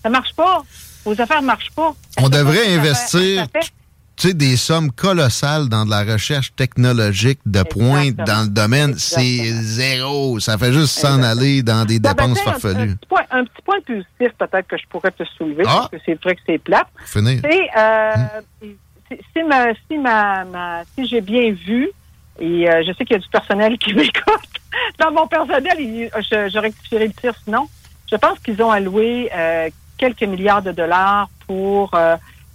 Ça 0.02 0.08
marche 0.08 0.32
pas. 0.34 0.62
Vos 1.04 1.20
affaires 1.20 1.42
marchent 1.42 1.72
pas. 1.74 1.92
On 2.20 2.28
devrait 2.28 2.72
investir 2.74 3.44
ça 3.44 3.60
fait- 3.60 3.72
tu 4.18 4.28
sais, 4.28 4.34
des 4.34 4.56
sommes 4.56 4.90
colossales 4.90 5.68
dans 5.68 5.84
de 5.84 5.90
la 5.90 6.02
recherche 6.02 6.52
technologique 6.56 7.38
de 7.46 7.62
pointe 7.62 8.06
Exactement. 8.08 8.26
dans 8.36 8.42
le 8.42 8.48
domaine. 8.48 8.94
C'est 8.98 9.44
zéro. 9.52 10.40
Ça 10.40 10.58
fait 10.58 10.72
juste 10.72 10.98
s'en 10.98 11.22
aller 11.22 11.62
dans 11.62 11.84
des 11.84 12.00
ben, 12.00 12.10
dépenses 12.14 12.38
tiens, 12.42 12.52
un- 12.52 12.56
Un, 12.56 12.58
farfelues. 12.58 12.96
petit 12.96 13.06
point, 13.08 13.22
un 13.30 13.44
petit 13.44 13.62
point 13.64 13.80
positif 13.86 14.32
peut-être 14.38 14.66
que 14.66 14.76
je 14.76 14.86
pourrais 14.88 15.12
te 15.12 15.22
soulever, 15.36 15.64
Ah. 15.68 15.76
parce 15.76 15.90
que 15.90 15.96
c'est 16.04 16.20
vrai 16.22 16.34
que 16.34 16.40
c'est 16.46 16.58
plate. 16.58 16.88
Finir. 17.06 17.40
C'est, 17.44 17.68
euh, 17.78 18.12
Hmm. 18.62 19.48
ma, 19.48 19.66
si, 19.88 19.98
ma, 19.98 20.44
ma- 20.44 20.82
si 20.94 21.06
j'ai 21.06 21.20
bien 21.20 21.52
vu, 21.52 21.88
et 22.40 22.68
euh, 22.68 22.82
je 22.86 22.92
sais 22.92 23.04
qu'il 23.04 23.12
y 23.14 23.18
a 23.18 23.22
du 23.22 23.28
personnel 23.28 23.78
qui 23.78 23.94
m'écoute, 23.94 24.50
dans 24.98 25.12
mon 25.12 25.26
personnel, 25.26 25.76
il- 25.78 26.10
je, 26.16 26.48
je 26.52 26.58
rectifierai 26.58 27.06
le 27.06 27.12
tir 27.14 27.32
sinon, 27.44 27.68
je 28.10 28.16
pense 28.16 28.38
qu'ils 28.40 28.60
ont 28.62 28.70
alloué 28.70 29.30
euh, 29.34 29.70
quelques 29.96 30.22
milliards 30.24 30.62
de 30.62 30.72
dollars 30.72 31.28
pour 31.46 31.90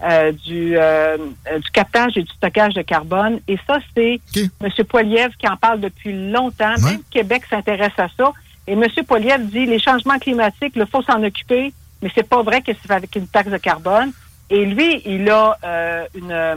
euh, 0.03 0.31
du, 0.31 0.73
euh, 0.77 1.17
du 1.63 1.69
captage 1.71 2.17
et 2.17 2.23
du 2.23 2.31
stockage 2.33 2.73
de 2.73 2.81
carbone. 2.81 3.39
Et 3.47 3.57
ça, 3.67 3.77
c'est. 3.95 4.19
M. 4.61 4.69
Poiliev 4.87 5.31
qui 5.37 5.47
en 5.47 5.55
parle 5.57 5.79
depuis 5.79 6.13
longtemps. 6.31 6.75
Ouais. 6.77 6.91
Même 6.91 7.01
Québec 7.09 7.43
s'intéresse 7.49 7.93
à 7.97 8.07
ça. 8.17 8.31
Et 8.67 8.73
M. 8.73 8.83
Poiliev 9.07 9.45
dit 9.49 9.65
les 9.65 9.79
changements 9.79 10.19
climatiques, 10.19 10.73
il 10.75 10.85
faut 10.85 11.01
s'en 11.01 11.21
occuper, 11.23 11.73
mais 12.01 12.09
c'est 12.15 12.27
pas 12.27 12.41
vrai 12.43 12.61
que 12.61 12.71
c'est 12.81 12.91
avec 12.91 13.15
une 13.15 13.27
taxe 13.27 13.49
de 13.49 13.57
carbone. 13.57 14.11
Et 14.49 14.65
lui, 14.65 15.01
il 15.05 15.29
a 15.29 15.57
euh, 15.63 16.05
une 16.15 16.31
euh, 16.31 16.55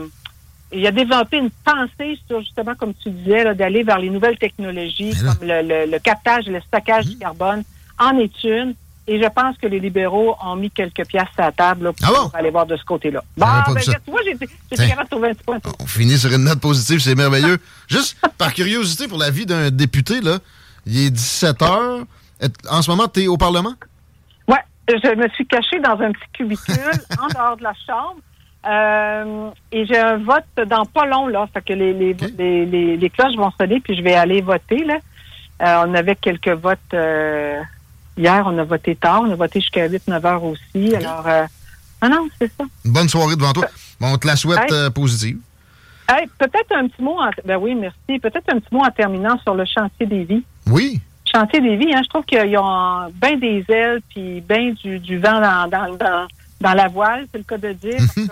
il 0.71 0.85
a 0.85 0.91
développé 0.91 1.37
une 1.37 1.49
pensée 1.63 2.19
sur 2.27 2.41
justement, 2.41 2.75
comme 2.75 2.93
tu 3.01 3.09
disais, 3.09 3.55
d'aller 3.55 3.83
vers 3.83 3.99
les 3.99 4.09
nouvelles 4.09 4.37
technologies 4.37 5.13
comme 5.21 5.47
le, 5.47 5.61
le- 5.61 5.89
le 5.89 5.99
captage 5.99 6.47
et 6.49 6.51
le 6.51 6.59
stockage 6.61 7.05
du 7.05 7.17
carbone 7.17 7.63
en 7.97 8.17
est 8.19 8.43
une. 8.43 8.73
Et 9.09 9.21
je 9.21 9.27
pense 9.29 9.57
que 9.57 9.67
les 9.67 9.79
libéraux 9.79 10.35
ont 10.43 10.55
mis 10.57 10.69
quelques 10.69 11.05
pièces 11.07 11.27
à 11.37 11.43
la 11.43 11.51
table 11.53 11.85
là, 11.85 11.93
pour 11.93 12.05
Ah 12.07 12.11
bon? 12.23 12.31
aller 12.37 12.49
voir 12.49 12.65
de 12.65 12.75
ce 12.75 12.83
côté-là. 12.83 13.23
Bon, 13.37 13.45
ben, 13.45 13.77
j'ai 13.79 13.93
j'ai 13.93 13.95
Tiens. 14.75 14.83
été 14.83 14.87
capable 14.89 15.03
de 15.05 15.09
trouver 15.09 15.29
un 15.29 15.33
petit 15.33 15.43
point. 15.45 15.59
On 15.79 15.85
finit 15.85 16.17
sur 16.17 16.31
une 16.33 16.43
note 16.43 16.59
positive, 16.59 16.99
c'est 16.99 17.15
merveilleux. 17.15 17.57
Juste 17.87 18.17
par 18.37 18.53
curiosité 18.53 19.07
pour 19.07 19.17
la 19.17 19.29
vie 19.29 19.45
d'un 19.45 19.71
député, 19.71 20.19
là, 20.19 20.39
il 20.85 21.05
est 21.05 21.09
17 21.09 21.61
heures. 21.61 21.99
En 22.69 22.81
ce 22.81 22.91
moment, 22.91 23.07
tu 23.07 23.21
es 23.23 23.27
au 23.27 23.37
Parlement? 23.37 23.73
Ouais, 24.49 24.59
je 24.89 25.15
me 25.15 25.29
suis 25.29 25.47
cachée 25.47 25.79
dans 25.79 25.99
un 26.01 26.11
petit 26.11 26.29
cubicule 26.33 26.75
en 27.21 27.27
dehors 27.27 27.55
de 27.57 27.63
la 27.63 27.73
chambre. 27.87 28.17
Euh, 28.67 29.49
et 29.71 29.85
j'ai 29.85 29.97
un 29.97 30.17
vote 30.17 30.67
dans 30.67 30.85
pas 30.85 31.05
long, 31.05 31.27
là. 31.27 31.47
Fait 31.53 31.61
que 31.61 31.71
les, 31.73 31.93
les, 31.93 32.11
Ok. 32.11 32.29
les, 32.37 32.65
les- 32.65 32.97
les 32.97 33.09
cloches 33.09 33.35
vont 33.37 33.51
sonner, 33.59 33.79
puis 33.79 33.95
je 33.95 34.01
vais 34.01 34.15
aller 34.15 34.41
voter, 34.41 34.83
là. 34.83 34.97
Euh, 35.61 35.85
on 35.87 35.93
avait 35.95 36.15
quelques 36.15 36.49
votes 36.49 36.77
euh, 36.93 37.61
hier, 38.17 38.43
on 38.45 38.57
a 38.57 38.63
voté 38.63 38.95
tard, 38.95 39.21
on 39.23 39.31
a 39.31 39.35
voté 39.35 39.59
jusqu'à 39.61 39.87
8-9 39.87 40.25
heures 40.25 40.43
aussi. 40.43 40.95
Alors, 40.95 41.27
euh, 41.27 41.45
ah 42.01 42.09
non, 42.09 42.27
c'est 42.39 42.51
ça. 42.57 42.63
Une 42.85 42.91
bonne 42.91 43.09
soirée 43.09 43.35
devant 43.35 43.53
toi. 43.53 43.67
Bon, 43.99 44.13
on 44.13 44.17
te 44.17 44.27
la 44.27 44.35
souhaite 44.35 44.59
Hey. 44.59 44.73
euh, 44.73 44.89
positive. 44.89 45.37
Hey, 46.09 46.25
peut-être 46.37 46.71
un 46.75 46.87
petit 46.87 47.01
mot, 47.01 47.19
en, 47.19 47.29
ben 47.43 47.57
oui, 47.57 47.75
merci. 47.75 48.19
Peut-être 48.19 48.49
un 48.53 48.59
petit 48.59 48.73
mot 48.73 48.81
en 48.83 48.91
terminant 48.91 49.37
sur 49.41 49.53
le 49.55 49.65
chantier 49.65 50.05
des 50.05 50.23
vies. 50.23 50.43
Oui. 50.67 51.01
chantier 51.25 51.59
des 51.59 51.75
vies, 51.75 51.93
hein, 51.93 52.01
je 52.03 52.09
trouve 52.09 52.23
qu'ils 52.25 52.57
ont 52.57 53.09
bien 53.13 53.35
des 53.37 53.65
ailes 53.69 54.01
puis 54.09 54.39
bien 54.41 54.71
du, 54.81 54.99
du 54.99 55.17
vent 55.17 55.41
dans, 55.41 55.67
dans, 55.69 55.93
dans, 55.95 56.27
dans 56.61 56.73
la 56.73 56.87
voile, 56.87 57.27
c'est 57.31 57.37
le 57.39 57.43
cas 57.43 57.57
de 57.57 57.73
dire. 57.73 57.99
Mhm. 58.15 58.27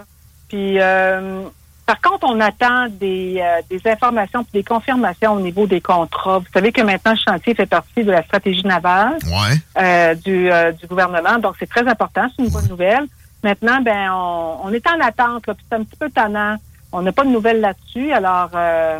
Puis 0.47 0.79
euh, 0.79 1.43
par 1.85 2.01
contre, 2.01 2.25
on 2.27 2.39
attend 2.39 2.87
des, 2.89 3.37
euh, 3.39 3.61
des 3.69 3.79
informations 3.89 4.43
puis 4.43 4.53
des 4.53 4.63
confirmations 4.63 5.33
au 5.33 5.39
niveau 5.39 5.67
des 5.67 5.81
contrats. 5.81 6.39
Vous 6.39 6.45
savez 6.53 6.71
que 6.71 6.81
maintenant, 6.81 7.11
le 7.13 7.31
chantier 7.31 7.53
fait 7.53 7.65
partie 7.67 8.03
de 8.03 8.11
la 8.11 8.23
stratégie 8.23 8.65
navale 8.65 9.17
Ouais. 9.25 9.57
euh, 9.81 10.15
du, 10.15 10.51
euh, 10.51 10.71
du 10.71 10.87
gouvernement, 10.87 11.37
donc 11.37 11.55
c'est 11.59 11.69
très 11.69 11.87
important, 11.87 12.27
c'est 12.35 12.43
une 12.43 12.49
bonne 12.49 12.67
nouvelle. 12.67 13.05
Maintenant, 13.43 13.79
ben 13.81 14.09
on, 14.11 14.57
on 14.63 14.73
est 14.73 14.85
en 14.87 14.99
attente, 14.99 15.43
c'est 15.45 15.75
un 15.75 15.83
petit 15.83 15.97
peu 15.97 16.09
tannant. 16.09 16.55
On 16.91 17.01
n'a 17.01 17.11
pas 17.11 17.23
de 17.23 17.29
nouvelles 17.29 17.61
là-dessus, 17.61 18.11
alors 18.11 18.49
euh, 18.55 18.99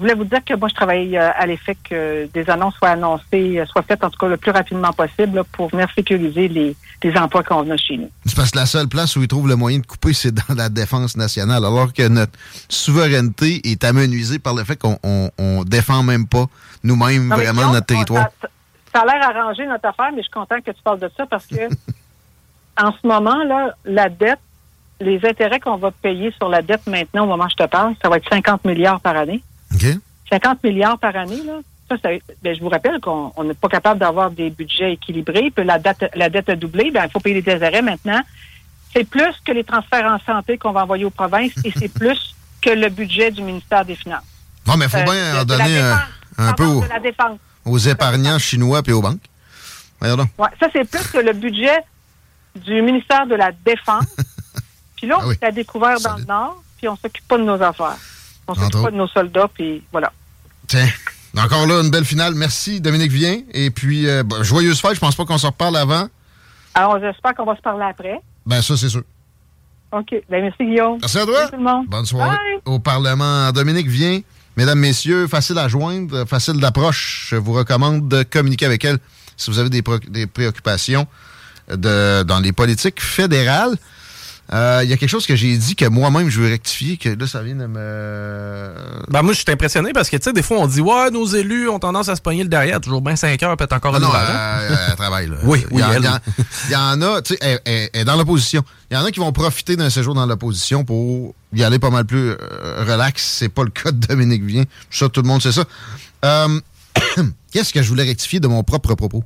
voulais 0.00 0.14
vous 0.14 0.24
dire 0.24 0.44
que 0.44 0.54
moi, 0.54 0.68
je 0.68 0.74
travaille 0.74 1.16
euh, 1.16 1.30
à 1.34 1.46
l'effet 1.46 1.76
que 1.88 2.28
des 2.32 2.50
annonces 2.50 2.74
soient 2.74 2.90
annoncées, 2.90 3.58
euh, 3.58 3.66
soient 3.66 3.82
faites 3.82 4.02
en 4.02 4.10
tout 4.10 4.18
cas 4.18 4.28
le 4.28 4.36
plus 4.36 4.50
rapidement 4.50 4.92
possible 4.92 5.36
là, 5.36 5.44
pour 5.44 5.68
venir 5.68 5.88
sécuriser 5.94 6.48
les, 6.48 6.74
les 7.02 7.16
emplois 7.16 7.42
qu'on 7.42 7.68
a 7.70 7.76
chez 7.76 7.98
nous. 7.98 8.10
C'est 8.26 8.36
parce 8.36 8.50
que 8.50 8.58
la 8.58 8.66
seule 8.66 8.88
place 8.88 9.14
où 9.16 9.22
ils 9.22 9.28
trouvent 9.28 9.48
le 9.48 9.56
moyen 9.56 9.78
de 9.78 9.86
couper, 9.86 10.12
c'est 10.12 10.32
dans 10.32 10.54
la 10.54 10.68
défense 10.68 11.16
nationale, 11.16 11.64
alors 11.64 11.92
que 11.92 12.08
notre 12.08 12.32
souveraineté 12.68 13.60
est 13.70 13.84
amenuisée 13.84 14.38
par 14.38 14.54
le 14.54 14.64
fait 14.64 14.76
qu'on 14.76 14.98
on, 15.02 15.30
on 15.38 15.64
défend 15.64 16.02
même 16.02 16.26
pas 16.26 16.46
nous-mêmes 16.82 17.28
vraiment 17.28 17.72
notre 17.72 17.86
territoire. 17.86 18.28
Ça, 18.40 18.48
ça 18.94 19.00
a 19.02 19.04
l'air 19.04 19.28
arrangé 19.28 19.66
notre 19.66 19.86
affaire, 19.86 20.10
mais 20.12 20.18
je 20.18 20.22
suis 20.22 20.30
content 20.30 20.60
que 20.60 20.70
tu 20.70 20.82
parles 20.82 21.00
de 21.00 21.10
ça 21.16 21.26
parce 21.26 21.46
que 21.46 21.68
en 22.80 22.92
ce 22.92 23.06
moment, 23.06 23.44
là, 23.44 23.74
la 23.84 24.08
dette, 24.08 24.40
les 25.00 25.24
intérêts 25.24 25.60
qu'on 25.60 25.76
va 25.76 25.90
payer 25.90 26.32
sur 26.38 26.48
la 26.48 26.62
dette 26.62 26.86
maintenant, 26.86 27.24
au 27.24 27.26
moment 27.26 27.44
où 27.44 27.50
je 27.50 27.56
te 27.56 27.68
parle, 27.68 27.94
ça 28.02 28.08
va 28.08 28.16
être 28.16 28.28
50 28.28 28.64
milliards 28.64 29.00
par 29.00 29.16
année. 29.16 29.42
OK? 30.32 30.38
50 30.42 30.62
milliards 30.64 30.98
par 30.98 31.14
année, 31.16 31.42
là. 31.44 31.54
Ça, 31.88 31.96
ça- 32.02 32.08
ben, 32.42 32.54
je 32.54 32.60
vous 32.60 32.68
rappelle 32.68 33.00
qu'on 33.00 33.32
on 33.36 33.44
n'est 33.44 33.54
pas 33.54 33.68
capable 33.68 33.98
d'avoir 33.98 34.30
des 34.30 34.50
budgets 34.50 34.92
équilibrés, 34.92 35.50
puis 35.54 35.64
la 35.64 35.78
dette, 35.78 36.08
la 36.14 36.28
dette 36.28 36.48
a 36.48 36.56
doublé, 36.56 36.90
ben, 36.92 37.04
il 37.04 37.10
faut 37.10 37.18
payer 37.20 37.40
les 37.40 37.52
intérêts 37.54 37.82
maintenant. 37.82 38.20
C'est 38.94 39.04
plus 39.04 39.34
que 39.44 39.52
les 39.52 39.64
transferts 39.64 40.04
en 40.06 40.18
santé 40.24 40.56
qu'on 40.58 40.72
va 40.72 40.82
envoyer 40.84 41.04
aux 41.04 41.10
provinces 41.10 41.52
et 41.64 41.72
c'est 41.76 41.92
plus 41.92 42.34
que 42.62 42.70
le 42.70 42.88
budget 42.90 43.30
du 43.30 43.42
ministère 43.42 43.84
des 43.84 43.94
Finances. 43.96 44.22
Non, 44.66 44.76
mais 44.76 44.84
il 44.86 44.90
faut 44.90 44.98
Euh, 44.98 45.04
bien 45.04 45.40
en 45.40 45.44
donner 45.44 45.78
un, 45.80 45.94
défense. 45.96 46.08
un 46.38 46.52
peu 46.52 46.64
aux, 47.64 47.78
épargnants 47.78 48.38
chinois 48.38 48.82
et 48.86 48.92
aux 48.92 49.00
banques. 49.02 49.18
Ouais, 50.02 50.48
ça, 50.60 50.66
c'est 50.72 50.88
plus 50.88 51.06
que 51.08 51.18
le 51.18 51.32
budget 51.32 51.78
du 52.54 52.80
ministère 52.82 53.26
de 53.26 53.34
la 53.34 53.50
Défense. 53.52 54.06
Puis 54.96 55.06
là, 55.06 55.16
Ah 55.18 55.22
on 55.24 55.28
oui. 55.28 55.36
s'est 55.40 55.46
à 55.46 55.50
découvert 55.52 55.98
dans 56.00 56.16
le 56.16 56.24
Nord, 56.24 56.62
puis 56.76 56.88
on 56.88 56.96
s'occupe 56.96 57.26
pas 57.26 57.38
de 57.38 57.42
nos 57.44 57.60
affaires. 57.62 57.96
On 58.46 58.54
s'occupe 58.54 58.82
pas 58.82 58.90
de 58.90 58.96
nos 58.96 59.08
soldats, 59.08 59.48
puis 59.52 59.82
voilà. 59.92 60.12
Tiens. 60.70 60.88
Encore 61.36 61.66
là, 61.66 61.80
une 61.82 61.90
belle 61.90 62.04
finale. 62.04 62.34
Merci, 62.36 62.80
Dominique 62.80 63.10
Vien. 63.10 63.40
Et 63.52 63.70
puis, 63.70 64.08
euh, 64.08 64.22
bah, 64.22 64.42
joyeuse 64.42 64.80
fête. 64.80 64.94
Je 64.94 65.00
pense 65.00 65.16
pas 65.16 65.24
qu'on 65.24 65.36
se 65.38 65.46
reparle 65.46 65.76
avant. 65.76 66.08
Alors, 66.74 67.00
j'espère 67.00 67.34
qu'on 67.34 67.44
va 67.44 67.56
se 67.56 67.60
parler 67.60 67.84
après. 67.90 68.20
Ben, 68.46 68.62
ça, 68.62 68.76
c'est 68.76 68.88
sûr. 68.88 69.02
OK. 69.90 70.10
Ben, 70.30 70.42
merci, 70.42 70.64
Guillaume. 70.64 70.98
Merci 71.00 71.18
à 71.18 71.24
toi. 71.26 71.36
Salut 71.38 71.50
tout 71.50 71.56
le 71.56 71.62
monde. 71.64 71.86
Bonne 71.88 72.06
soirée 72.06 72.36
Bye. 72.36 72.60
au 72.74 72.78
Parlement. 72.78 73.50
Dominique 73.50 73.88
vient. 73.88 74.20
Mesdames, 74.56 74.78
messieurs, 74.78 75.26
facile 75.26 75.58
à 75.58 75.66
joindre, 75.66 76.24
facile 76.28 76.60
d'approche. 76.60 77.26
Je 77.30 77.36
vous 77.36 77.52
recommande 77.52 78.08
de 78.08 78.22
communiquer 78.22 78.66
avec 78.66 78.84
elle 78.84 78.98
si 79.36 79.50
vous 79.50 79.58
avez 79.58 79.70
des, 79.70 79.82
pré- 79.82 79.98
des 80.08 80.28
préoccupations 80.28 81.06
de, 81.68 82.22
dans 82.22 82.38
les 82.38 82.52
politiques 82.52 83.00
fédérales. 83.02 83.76
Euh, 84.52 84.80
Il 84.82 84.90
y 84.90 84.92
a 84.92 84.96
quelque 84.96 85.08
chose 85.08 85.26
que 85.26 85.36
j'ai 85.36 85.56
dit 85.56 85.76
que 85.76 85.84
moi-même 85.86 86.28
je 86.28 86.40
veux 86.40 86.48
rectifier, 86.48 86.96
que 86.96 87.10
là, 87.10 87.26
ça 87.28 87.40
vient 87.42 87.54
de 87.54 87.66
me. 87.66 88.74
Ben 89.08 89.22
moi, 89.22 89.32
je 89.32 89.38
suis 89.38 89.50
impressionné 89.50 89.92
parce 89.92 90.10
que, 90.10 90.16
tu 90.16 90.24
sais, 90.24 90.32
des 90.32 90.42
fois, 90.42 90.58
on 90.58 90.66
dit, 90.66 90.80
ouais, 90.80 91.10
nos 91.12 91.24
élus 91.26 91.68
ont 91.68 91.78
tendance 91.78 92.08
à 92.08 92.16
se 92.16 92.20
pogner 92.20 92.42
le 92.42 92.48
derrière. 92.48 92.80
Toujours 92.80 93.00
bien 93.00 93.14
5 93.14 93.40
heures, 93.44 93.56
peut-être 93.56 93.72
encore 93.74 93.94
Ah 93.94 93.98
une 93.98 94.02
non, 94.02 94.08
ouvrage, 94.08 94.28
hein? 94.28 94.58
euh, 94.72 94.76
elle 94.90 94.96
travaille, 94.96 95.26
là. 95.28 95.36
Oui, 95.44 95.64
oui, 95.70 95.80
il 95.82 96.04
y 96.04 96.08
en- 96.08 96.18
il 96.68 96.72
y 96.72 96.76
en 96.76 97.00
a, 97.02 97.22
tu 97.22 97.34
sais, 97.34 97.38
elle, 97.42 97.60
elle- 97.64 97.90
elle 97.92 98.00
est 98.00 98.04
dans 98.04 98.16
l'opposition. 98.16 98.64
Il 98.90 98.94
y 98.94 98.96
en 98.96 99.04
a 99.04 99.10
qui 99.12 99.20
vont 99.20 99.30
profiter 99.32 99.76
d'un 99.76 99.88
séjour 99.90 100.14
dans 100.14 100.26
l'opposition 100.26 100.84
pour 100.84 101.32
y 101.54 101.62
aller 101.62 101.78
pas 101.78 101.90
mal 101.90 102.04
plus 102.04 102.30
euh, 102.30 102.84
relax. 102.88 103.22
C'est 103.38 103.48
pas 103.50 103.62
le 103.62 103.70
cas 103.70 103.92
de 103.92 104.04
Dominique 104.04 104.42
Vien. 104.42 104.64
Ça, 104.90 105.08
tout 105.08 105.22
le 105.22 105.28
monde 105.28 105.42
sait 105.42 105.52
ça. 105.52 105.64
Euh, 106.24 106.60
Qu'est-ce 107.52 107.72
que 107.72 107.82
je 107.82 107.88
voulais 107.88 108.04
rectifier 108.04 108.40
de 108.40 108.48
mon 108.48 108.62
propre 108.64 108.94
propos? 108.96 109.22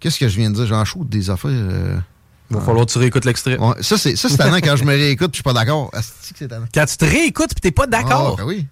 Qu'est-ce 0.00 0.18
que 0.18 0.28
je 0.28 0.36
viens 0.36 0.50
de 0.50 0.54
dire? 0.54 0.66
J'en 0.66 0.84
des 1.04 1.28
affaires. 1.30 1.50
Il 2.50 2.56
va 2.56 2.62
falloir 2.62 2.86
que 2.86 2.92
tu 2.92 2.98
réécoutes 2.98 3.24
l'extrait. 3.26 3.58
Ouais, 3.58 3.74
ça, 3.82 3.98
c'est 3.98 4.16
ça, 4.16 4.28
c'est 4.28 4.38
tannant 4.38 4.56
quand 4.56 4.76
je 4.76 4.84
me 4.84 4.92
réécoute 4.92 5.32
puis 5.32 5.38
je 5.38 5.38
suis 5.38 5.42
pas 5.42 5.52
d'accord. 5.52 5.90
Asti 5.92 6.32
que 6.32 6.38
c'est 6.38 6.48
tannant. 6.48 6.66
Quand 6.72 6.86
tu 6.86 6.96
te 6.96 7.04
réécoutes 7.04 7.50
puis 7.50 7.60
t'es 7.60 7.72
pas 7.72 7.86
d'accord. 7.86 8.36
Ah, 8.38 8.42
ben 8.42 8.48
oui. 8.48 8.66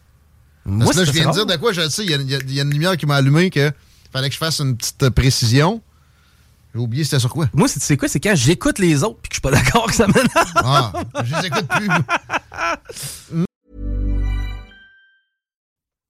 Moi, 0.64 0.86
Parce 0.86 0.96
que 0.96 1.00
là, 1.00 1.06
c'est 1.06 1.12
je 1.12 1.16
viens 1.18 1.28
de 1.30 1.34
dire 1.34 1.46
de 1.46 1.56
quoi, 1.56 1.72
je 1.72 1.80
le 1.82 1.90
sais, 1.90 2.04
il 2.04 2.10
y, 2.10 2.14
y 2.14 2.54
y 2.54 2.60
a 2.60 2.62
une 2.62 2.70
lumière 2.72 2.96
qui 2.96 3.06
m'a 3.06 3.16
allumé 3.16 3.50
que 3.50 3.70
fallait 4.12 4.28
que 4.28 4.34
je 4.34 4.38
fasse 4.38 4.60
une 4.60 4.76
petite 4.76 5.10
précision. 5.10 5.82
J'ai 6.74 6.80
oublié 6.80 7.04
c'était 7.04 7.20
sur 7.20 7.30
quoi. 7.30 7.48
Moi, 7.54 7.68
c'est 7.68 7.80
tu 7.80 7.86
sais 7.86 7.96
quoi? 7.96 8.08
C'est 8.08 8.20
quand 8.20 8.34
j'écoute 8.34 8.78
les 8.78 9.02
autres 9.02 9.18
puis 9.22 9.28
que 9.28 9.34
je 9.34 9.40
suis 9.40 9.40
pas 9.42 9.50
d'accord 9.50 9.86
que 9.86 9.94
ça 9.94 10.06
m'énerve. 10.06 10.52
Ah, 10.56 10.92
je 11.24 11.34
les 11.36 11.46
écoute 11.46 11.66
plus. 11.68 11.88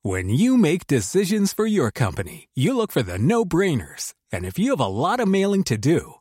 When 0.05 0.29
you 0.31 0.57
make 0.57 0.87
decisions 0.87 1.53
for 1.53 1.67
your 1.67 1.91
company, 1.93 2.49
you 2.55 2.77
look 2.77 2.93
for 2.93 3.03
the 3.03 3.19
no-brainers. 3.19 4.15
And 4.33 4.45
if 4.45 4.57
you 4.59 4.71
have 4.71 4.81
a 4.81 4.87
lot 4.87 5.19
of 5.21 5.27
mailing 5.29 5.65
to 5.65 5.77
do, 5.77 6.21